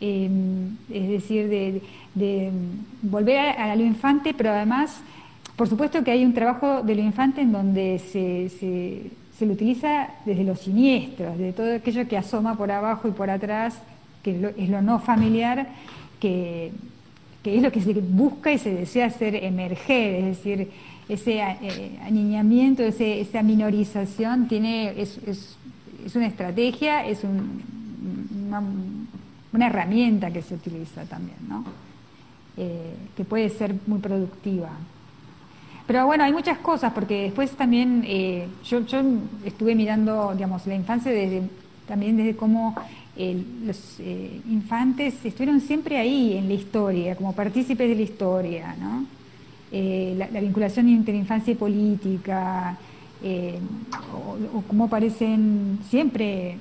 Em, 0.00 0.76
es 0.90 1.08
decir, 1.08 1.48
de, 1.48 2.50
volver 3.02 3.38
a, 3.38 3.76
lo 3.76 3.84
infante, 3.84 4.34
pero 4.36 4.50
además, 4.50 5.00
por 5.54 5.68
supuesto 5.68 6.02
que 6.02 6.10
hay 6.10 6.24
un 6.24 6.34
trabajo 6.34 6.82
de 6.82 6.96
lo 6.96 7.02
infante 7.02 7.42
en 7.42 7.52
donde 7.52 8.00
se 8.00 8.48
se 8.48 9.10
lo 9.44 9.52
utiliza 9.52 10.08
desde 10.24 10.44
los 10.44 10.60
siniestros, 10.60 11.36
de 11.36 11.52
todo 11.52 11.74
aquello 11.74 12.08
que 12.08 12.16
asoma 12.16 12.56
por 12.56 12.70
abajo 12.70 13.08
y 13.08 13.10
por 13.10 13.28
atrás, 13.28 13.78
que 14.22 14.52
es 14.56 14.68
lo 14.70 14.80
no 14.80 14.98
familiar, 14.98 15.68
que, 16.20 16.72
es 17.44 17.62
lo 17.62 17.70
que 17.70 17.82
se 17.82 17.92
busca 17.92 18.52
y 18.52 18.58
se 18.58 18.74
desea 18.74 19.06
hacer 19.06 19.34
emerger, 19.36 20.14
es 20.14 20.24
decir, 20.38 20.70
ese 21.08 21.38
eh, 21.38 21.98
aniñamiento, 22.04 22.82
esa 22.82 23.42
minorización 23.42 24.48
tiene, 24.48 25.00
es, 25.00 25.18
es 26.06 26.14
una 26.14 26.26
estrategia, 26.28 27.04
es 27.04 27.24
una, 27.24 28.62
una, 29.52 29.66
herramienta 29.66 30.30
que 30.30 30.40
se 30.40 30.54
utiliza 30.54 31.04
también, 31.04 31.38
¿no? 31.48 31.64
Eh, 32.56 32.94
que 33.16 33.24
puede 33.24 33.48
ser 33.50 33.74
muy 33.86 33.98
productiva. 33.98 34.70
Pero 35.86 36.06
bueno, 36.06 36.24
hay 36.24 36.32
muchas 36.32 36.58
cosas, 36.58 36.92
porque 36.92 37.22
después 37.22 37.50
también 37.52 38.02
eh, 38.06 38.48
yo, 38.64 38.84
yo, 38.86 39.02
estuve 39.44 39.74
mirando, 39.74 40.32
digamos, 40.34 40.66
la 40.66 40.74
infancia 40.74 41.12
desde, 41.12 41.42
también 41.86 42.16
desde 42.16 42.34
cómo 42.34 42.74
los 43.64 43.96
eh, 44.00 44.40
infantes 44.50 45.24
estuvieron 45.24 45.60
siempre 45.60 45.96
ahí 45.96 46.36
en 46.36 46.48
la 46.48 46.54
historia, 46.54 47.16
como 47.16 47.32
partícipes 47.32 47.88
de 47.88 47.94
la 47.94 48.02
historia, 48.02 48.76
¿no? 48.78 49.06
Eh, 49.72 50.14
la, 50.16 50.40
vinculación 50.40 50.88
entre 50.88 51.16
infancia 51.16 51.52
y 51.52 51.56
política, 51.56 52.76
eh, 53.22 53.58
o, 54.54 54.62
cómo 54.62 54.84
aparecen 54.84 55.78
siempre 55.88 56.56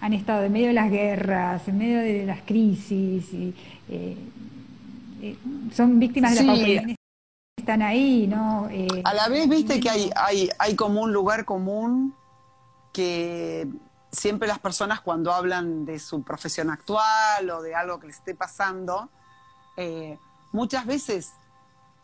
han 0.00 0.12
estado 0.12 0.44
en 0.44 0.52
medio 0.52 0.68
de 0.68 0.72
las 0.74 0.90
guerras, 0.90 1.66
en 1.66 1.78
medio 1.78 1.98
de 1.98 2.26
las 2.26 2.42
crisis, 2.42 3.32
y, 3.32 3.54
son 5.72 5.98
víctimas 5.98 6.34
de 6.34 6.44
la. 6.44 7.05
Están 7.66 7.82
ahí, 7.82 8.28
¿no? 8.28 8.68
A 9.02 9.12
la 9.12 9.26
vez, 9.26 9.48
viste 9.48 9.80
que 9.80 9.90
hay, 9.90 10.08
hay, 10.14 10.48
hay 10.56 10.76
como 10.76 11.00
un 11.00 11.12
lugar 11.12 11.44
común 11.44 12.14
que 12.92 13.66
siempre 14.12 14.46
las 14.46 14.60
personas 14.60 15.00
cuando 15.00 15.32
hablan 15.32 15.84
de 15.84 15.98
su 15.98 16.22
profesión 16.22 16.70
actual 16.70 17.50
o 17.50 17.62
de 17.62 17.74
algo 17.74 17.98
que 17.98 18.06
les 18.06 18.18
esté 18.18 18.36
pasando, 18.36 19.08
eh, 19.76 20.16
muchas 20.52 20.86
veces 20.86 21.32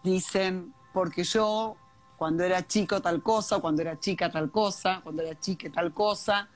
dicen, 0.02 0.74
porque 0.92 1.22
yo 1.22 1.76
cuando 2.16 2.42
era 2.42 2.66
chico 2.66 3.00
tal 3.00 3.22
cosa, 3.22 3.60
cuando 3.60 3.82
era 3.82 4.00
chica 4.00 4.32
tal 4.32 4.50
cosa, 4.50 5.00
cuando 5.04 5.22
era 5.22 5.38
chica 5.38 5.70
tal 5.72 5.92
cosa, 5.92 6.48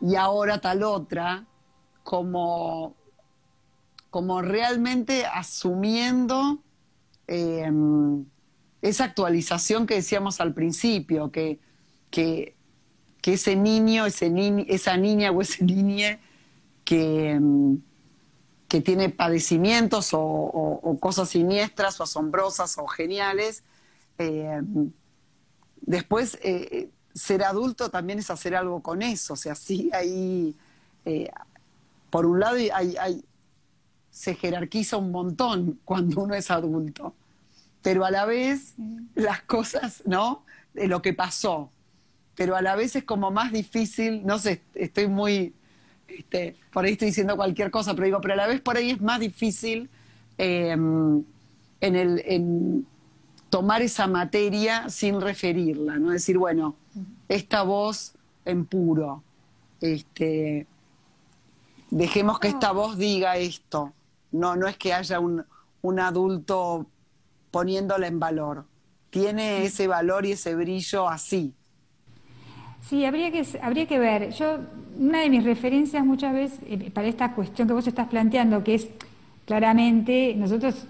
y 0.00 0.16
ahora 0.16 0.60
tal 0.60 0.82
otra, 0.82 1.44
como, 2.02 2.92
como 4.10 4.42
realmente 4.42 5.26
asumiendo 5.26 6.58
em, 7.30 8.24
esa 8.82 9.04
actualización 9.04 9.86
que 9.86 9.94
decíamos 9.94 10.40
al 10.40 10.52
principio, 10.52 11.30
que, 11.30 11.58
que 12.10 12.54
ese 13.24 13.56
niño, 13.56 14.06
ese 14.06 14.32
esa 14.68 14.96
niña 14.96 15.30
o 15.30 15.40
ese 15.40 15.64
niña 15.64 16.18
que, 16.84 17.38
mm, 17.38 17.76
que 18.68 18.80
tiene 18.80 19.10
padecimientos 19.10 20.10
o, 20.12 20.96
cosas 21.00 21.28
siniestras 21.30 22.00
o 22.00 22.04
asombrosas 22.04 22.78
o 22.78 22.86
geniales, 22.86 23.62
eh, 24.18 24.62
después 25.80 26.38
eh, 26.42 26.88
ser 27.14 27.42
adulto 27.44 27.90
también 27.90 28.18
es 28.18 28.30
hacer 28.30 28.54
algo 28.54 28.80
con 28.80 29.02
eso. 29.02 29.34
O 29.34 29.36
sea, 29.36 29.54
sí, 29.54 29.90
ahí, 29.92 30.54
eh, 31.04 31.30
por 32.10 32.26
un 32.26 32.40
lado, 32.40 32.56
hay, 32.56 32.96
hay, 32.96 33.24
se 34.10 34.34
jerarquiza 34.34 34.96
un 34.96 35.10
montón 35.10 35.80
cuando 35.84 36.22
uno 36.22 36.34
es 36.34 36.50
adulto, 36.50 37.14
pero 37.82 38.04
a 38.04 38.10
la 38.10 38.24
vez 38.24 38.74
las 39.14 39.42
cosas, 39.42 40.02
¿no? 40.06 40.44
De 40.74 40.86
lo 40.86 41.02
que 41.02 41.12
pasó, 41.12 41.70
pero 42.36 42.56
a 42.56 42.62
la 42.62 42.76
vez 42.76 42.96
es 42.96 43.04
como 43.04 43.30
más 43.30 43.52
difícil, 43.52 44.24
no 44.24 44.38
sé, 44.38 44.62
estoy 44.74 45.08
muy, 45.08 45.52
este, 46.08 46.56
por 46.72 46.84
ahí 46.84 46.92
estoy 46.92 47.08
diciendo 47.08 47.36
cualquier 47.36 47.70
cosa, 47.70 47.94
pero 47.94 48.06
digo, 48.06 48.20
pero 48.20 48.34
a 48.34 48.36
la 48.38 48.46
vez 48.46 48.60
por 48.60 48.76
ahí 48.76 48.90
es 48.90 49.00
más 49.00 49.20
difícil 49.20 49.90
em, 50.38 51.22
en, 51.80 51.96
el, 51.96 52.22
en 52.24 52.86
tomar 53.50 53.82
esa 53.82 54.06
materia 54.06 54.88
sin 54.88 55.20
referirla, 55.20 55.98
¿no? 55.98 56.10
Decir, 56.10 56.38
bueno, 56.38 56.76
esta 57.28 57.62
voz 57.62 58.14
en 58.44 58.64
puro, 58.64 59.22
este, 59.80 60.66
dejemos 61.90 62.38
que 62.38 62.48
esta 62.48 62.72
voz 62.72 62.96
diga 62.96 63.36
esto, 63.36 63.92
no, 64.32 64.56
no 64.56 64.68
es 64.68 64.76
que 64.76 64.94
haya 64.94 65.20
un, 65.20 65.44
un 65.82 66.00
adulto 66.00 66.86
poniéndola 67.50 68.06
en 68.06 68.20
valor, 68.20 68.64
tiene 69.10 69.64
ese 69.64 69.86
valor 69.86 70.26
y 70.26 70.32
ese 70.32 70.54
brillo 70.54 71.08
así, 71.08 71.54
Sí, 72.88 73.04
habría 73.04 73.30
que, 73.30 73.46
habría 73.62 73.86
que 73.86 73.98
ver. 73.98 74.30
Yo, 74.32 74.58
una 74.98 75.20
de 75.20 75.30
mis 75.30 75.44
referencias 75.44 76.04
muchas 76.04 76.32
veces 76.32 76.58
eh, 76.66 76.90
para 76.92 77.08
esta 77.08 77.32
cuestión 77.34 77.68
que 77.68 77.74
vos 77.74 77.86
estás 77.86 78.08
planteando, 78.08 78.64
que 78.64 78.74
es 78.74 78.88
claramente, 79.46 80.34
nosotros 80.36 80.86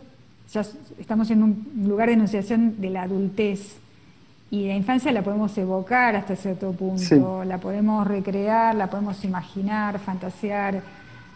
ya 0.53 0.65
estamos 0.99 1.31
en 1.31 1.43
un 1.43 1.73
lugar 1.87 2.09
de 2.09 2.15
enunciación 2.15 2.81
de 2.81 2.91
la 2.91 3.03
adultez 3.03 3.77
y 4.51 4.67
la 4.67 4.75
infancia 4.75 5.13
la 5.13 5.23
podemos 5.23 5.57
evocar 5.59 6.17
hasta 6.17 6.35
cierto 6.35 6.73
punto, 6.73 7.45
la 7.45 7.59
podemos 7.59 8.07
recrear, 8.07 8.75
la 8.75 8.89
podemos 8.89 9.23
imaginar, 9.25 9.99
fantasear, 10.01 10.83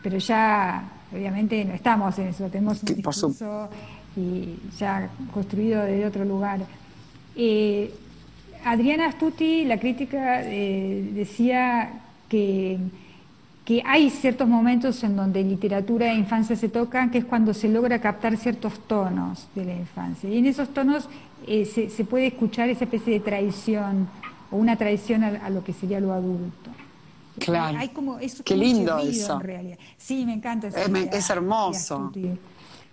pero 0.03 0.19
ya 0.19 0.83
obviamente 1.13 1.65
no 1.65 1.75
estamos 1.75 2.19
en 2.19 2.29
eso, 2.29 2.49
tenemos 2.49 2.83
un 2.83 2.95
discurso 2.95 3.69
y 4.16 4.59
ya 4.79 5.11
construido 5.33 5.83
desde 5.83 6.07
otro 6.07 6.24
lugar. 6.24 6.61
Eh, 7.37 7.92
Adriana 8.64 9.07
Astuti, 9.07 9.64
la 9.64 9.79
crítica, 9.79 10.42
eh, 10.42 11.11
decía 11.12 12.00
que, 12.29 12.79
que, 13.64 13.83
hay 13.85 14.09
ciertos 14.11 14.48
momentos 14.48 15.03
en 15.05 15.16
donde 15.16 15.42
literatura 15.42 16.12
e 16.12 16.14
infancia 16.14 16.57
se 16.57 16.68
tocan, 16.68 17.11
que 17.11 17.18
es 17.18 17.24
cuando 17.24 17.53
se 17.53 17.68
logra 17.68 18.00
captar 18.00 18.37
ciertos 18.37 18.79
tonos 18.87 19.48
de 19.55 19.66
la 19.66 19.74
infancia. 19.74 20.31
Y 20.31 20.38
en 20.38 20.46
esos 20.46 20.68
tonos 20.68 21.09
eh, 21.46 21.66
se, 21.66 22.05
puede 22.05 22.29
escuchar 22.29 22.70
esa 22.70 22.85
especie 22.85 23.12
de 23.12 23.20
traición 23.20 24.09
o 24.50 24.57
una 24.57 24.77
traición 24.77 25.24
a, 25.24 25.50
lo 25.50 25.62
que 25.62 25.74
sería 25.74 26.00
lo 26.00 26.12
adulto. 26.12 26.70
Claro. 27.38 27.79
Hay 27.79 27.88
como, 27.88 28.18
Qué 28.44 28.57
lindo 28.57 28.98
eso. 28.98 29.35
En 29.35 29.40
realidad. 29.40 29.79
Sí, 29.98 30.24
me 30.24 30.35
encanta. 30.35 30.68
Eso 30.68 30.79
es, 30.79 31.31
hermoso. 31.31 32.12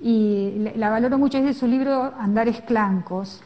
Y 0.01 0.67
la, 0.75 0.89
valoro 0.89 1.17
mucho, 1.17 1.37
es 1.37 1.45
de 1.45 1.53
su 1.53 1.67
libro 1.67 2.13
Andares 2.17 2.61
Clancos, 2.61 3.41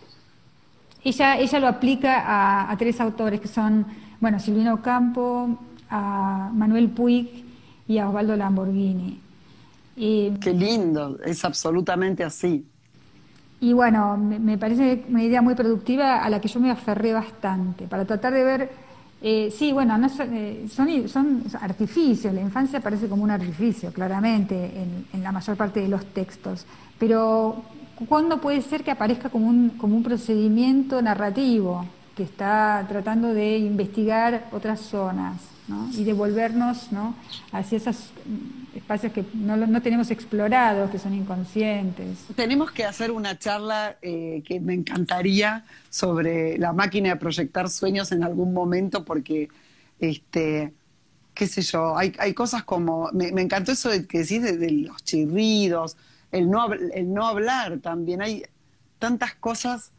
ella, 1.03 1.37
ella 1.37 1.59
lo 1.59 1.67
aplica 1.67 2.69
a, 2.71 2.75
tres 2.77 2.99
autores 2.99 3.39
que 3.39 3.47
son, 3.47 3.85
bueno, 4.19 4.39
Silvino 4.39 4.81
Campo, 4.81 5.59
a 5.89 6.49
Manuel 6.51 6.89
Puig 6.89 7.43
y 7.87 7.97
a 7.99 8.09
Osvaldo 8.09 8.35
Lamborghini. 8.35 9.19
Qué 9.95 10.53
lindo, 10.53 11.19
es 11.23 11.45
absolutamente 11.45 12.23
así. 12.23 12.65
Y 13.61 13.73
bueno, 13.73 14.17
me, 14.17 14.57
parece 14.57 15.05
una 15.09 15.23
idea 15.23 15.41
muy 15.41 15.55
productiva 15.55 16.23
a 16.23 16.29
la 16.29 16.41
que 16.41 16.47
yo 16.47 16.59
me 16.59 16.71
aferré 16.71 17.13
bastante, 17.13 17.87
para 17.87 18.05
tratar 18.05 18.33
de 18.33 18.43
ver, 18.43 18.71
eh, 19.27 19.51
sí, 19.51 19.73
bueno, 19.73 19.97
no 19.97 20.07
eh, 20.07 20.67
son, 20.69 21.09
son, 21.09 21.43
artificios, 21.59 22.33
la 22.33 22.41
infancia 22.41 22.79
parece 22.79 23.07
como 23.07 23.23
un 23.23 23.31
artificio, 23.31 23.91
claramente, 23.91 24.55
en, 24.55 25.07
en 25.11 25.23
la 25.23 25.31
mayor 25.31 25.57
parte 25.57 25.81
de 25.81 25.87
los 25.87 26.05
textos, 26.05 26.65
pero 26.99 27.63
¿Cuándo 28.09 28.41
puede 28.41 28.61
ser 28.61 28.83
que 28.83 28.91
aparezca 28.91 29.29
como 29.29 29.47
un, 29.47 29.69
como 29.69 29.95
un 29.95 30.03
procedimiento 30.03 31.01
narrativo 31.01 31.85
que 32.15 32.23
está 32.23 32.85
tratando 32.89 33.33
de 33.33 33.57
investigar 33.57 34.49
otras 34.51 34.81
zonas 34.81 35.54
y 35.93 36.03
devolvernos 36.03 36.91
¿no? 36.91 37.15
hacia 37.51 37.77
esos 37.77 38.11
espacios 38.75 39.13
que 39.13 39.25
no, 39.33 39.57
no, 39.57 39.81
tenemos 39.81 40.11
explorados, 40.11 40.91
que 40.91 40.99
son 40.99 41.13
inconscientes? 41.13 42.25
Tenemos 42.35 42.71
que 42.71 42.85
hacer 42.85 43.11
una 43.11 43.37
charla 43.39 43.97
eh, 44.01 44.43
que 44.45 44.59
me 44.59 44.73
encantaría 44.73 45.65
sobre 45.89 46.57
la 46.57 46.73
máquina 46.73 47.09
de 47.09 47.15
proyectar 47.15 47.69
sueños 47.69 48.11
en 48.11 48.23
algún 48.23 48.53
momento 48.53 49.05
porque... 49.05 49.49
este 49.99 50.73
qué 51.35 51.47
sé 51.47 51.61
yo, 51.61 51.97
hay, 51.97 52.13
hay 52.17 52.33
cosas 52.33 52.63
como, 52.63 53.09
me, 53.11 53.27
encantó 53.27 53.73
eso 53.73 53.89
de 53.89 54.07
que 54.07 54.19
decís 54.19 54.41
de 54.41 54.71
los 54.71 55.03
chirridos, 55.03 55.97
el 56.31 56.49
no, 56.49 56.71
el 56.71 57.13
no 57.13 57.27
hablar 57.27 57.79
también. 57.79 58.21
Hay 58.21 58.43
tantas 58.99 59.35
cosas. 59.35 59.91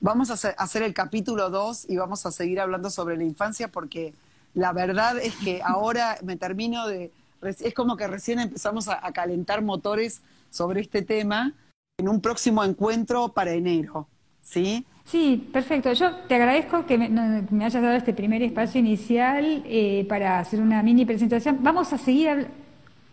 Vamos 0.00 0.30
a 0.30 0.52
hacer, 0.56 0.82
el 0.82 0.94
capítulo 0.94 1.50
2 1.50 1.86
y 1.88 1.96
vamos 1.96 2.24
a 2.24 2.30
seguir 2.30 2.60
hablando 2.60 2.88
sobre 2.90 3.16
la 3.16 3.24
infancia 3.24 3.68
porque 3.68 4.14
la 4.58 4.72
verdad 4.72 5.18
es 5.18 5.34
que 5.36 5.62
ahora 5.64 6.18
me 6.24 6.36
termino 6.36 6.88
de... 6.88 7.12
Es 7.42 7.72
como 7.74 7.96
que 7.96 8.08
recién 8.08 8.40
empezamos 8.40 8.88
a, 8.88 9.00
calentar 9.12 9.62
motores 9.62 10.20
sobre 10.50 10.80
este 10.80 11.02
tema 11.02 11.54
en 11.98 12.08
un 12.08 12.20
próximo 12.20 12.64
encuentro 12.64 13.28
para 13.28 13.52
enero. 13.52 14.08
¿Sí? 14.42 14.84
Sí, 15.04 15.48
perfecto. 15.52 15.92
Yo 15.92 16.12
te 16.26 16.34
agradezco 16.34 16.84
que 16.86 16.98
me, 16.98 17.64
hayas 17.64 17.82
dado 17.82 17.94
este 17.94 18.12
primer 18.12 18.42
espacio 18.42 18.80
inicial 18.80 19.62
eh, 19.66 20.04
para 20.08 20.40
hacer 20.40 20.60
una 20.60 20.82
mini 20.82 21.06
presentación. 21.06 21.58
Vamos 21.62 21.92
a 21.92 21.98
seguir 21.98 22.48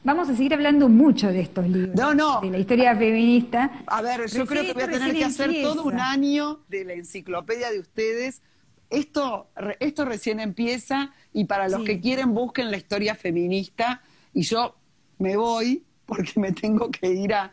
Vamos 0.03 0.29
a 0.29 0.35
seguir 0.35 0.53
hablando 0.53 0.87
mucho 0.87 1.29
de 1.29 1.41
estos 1.41 1.67
libros. 1.67 1.95
No, 1.95 2.13
no. 2.13 2.39
De 2.39 2.51
la 2.51 2.59
historia 2.59 2.95
feminista. 2.95 3.71
A 3.87 4.03
ver, 4.03 4.29
yo 4.29 4.45
creo 4.45 4.63
que 4.63 4.73
voy 4.73 4.83
a 4.83 4.87
tener 4.87 5.15
que 5.15 5.25
hacer 5.25 5.51
todo 5.63 5.83
un 5.83 5.99
año 5.99 6.59
de 6.69 6.85
la 6.85 6.93
enciclopedia 6.93 7.71
de 7.71 7.79
ustedes. 7.79 8.43
Esto, 8.89 9.47
esto 9.79 10.05
recién 10.05 10.39
empieza 10.39 11.11
y 11.33 11.45
para 11.45 11.67
los 11.67 11.83
que 11.83 11.99
quieren 11.99 12.33
busquen 12.33 12.71
la 12.71 12.77
historia 12.77 13.15
feminista 13.15 14.01
y 14.33 14.43
yo 14.43 14.75
me 15.17 15.35
voy 15.37 15.83
porque 16.05 16.39
me 16.39 16.51
tengo 16.51 16.91
que 16.91 17.09
ir 17.09 17.33
a, 17.33 17.51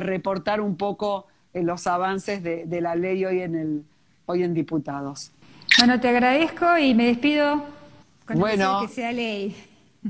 reportar 0.00 0.60
un 0.60 0.76
poco 0.76 1.26
en 1.52 1.66
los 1.66 1.86
avances 1.86 2.42
de, 2.42 2.64
de, 2.66 2.80
la 2.80 2.94
ley 2.94 3.24
hoy 3.24 3.40
en, 3.40 3.54
el, 3.56 3.84
hoy 4.26 4.44
en 4.44 4.54
diputados. 4.54 5.32
Bueno, 5.78 6.00
te 6.00 6.08
agradezco 6.08 6.78
y 6.78 6.94
me 6.94 7.06
despido 7.06 7.64
Con 8.26 8.38
Bueno. 8.38 8.82
que 8.82 8.88
sea 8.88 9.12
ley. 9.12 9.56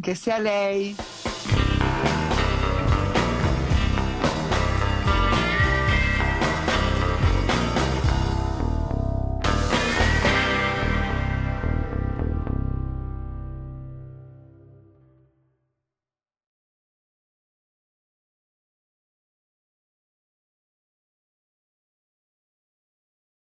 Que 0.03 0.14
sea 0.14 0.38
ley. 0.38 0.94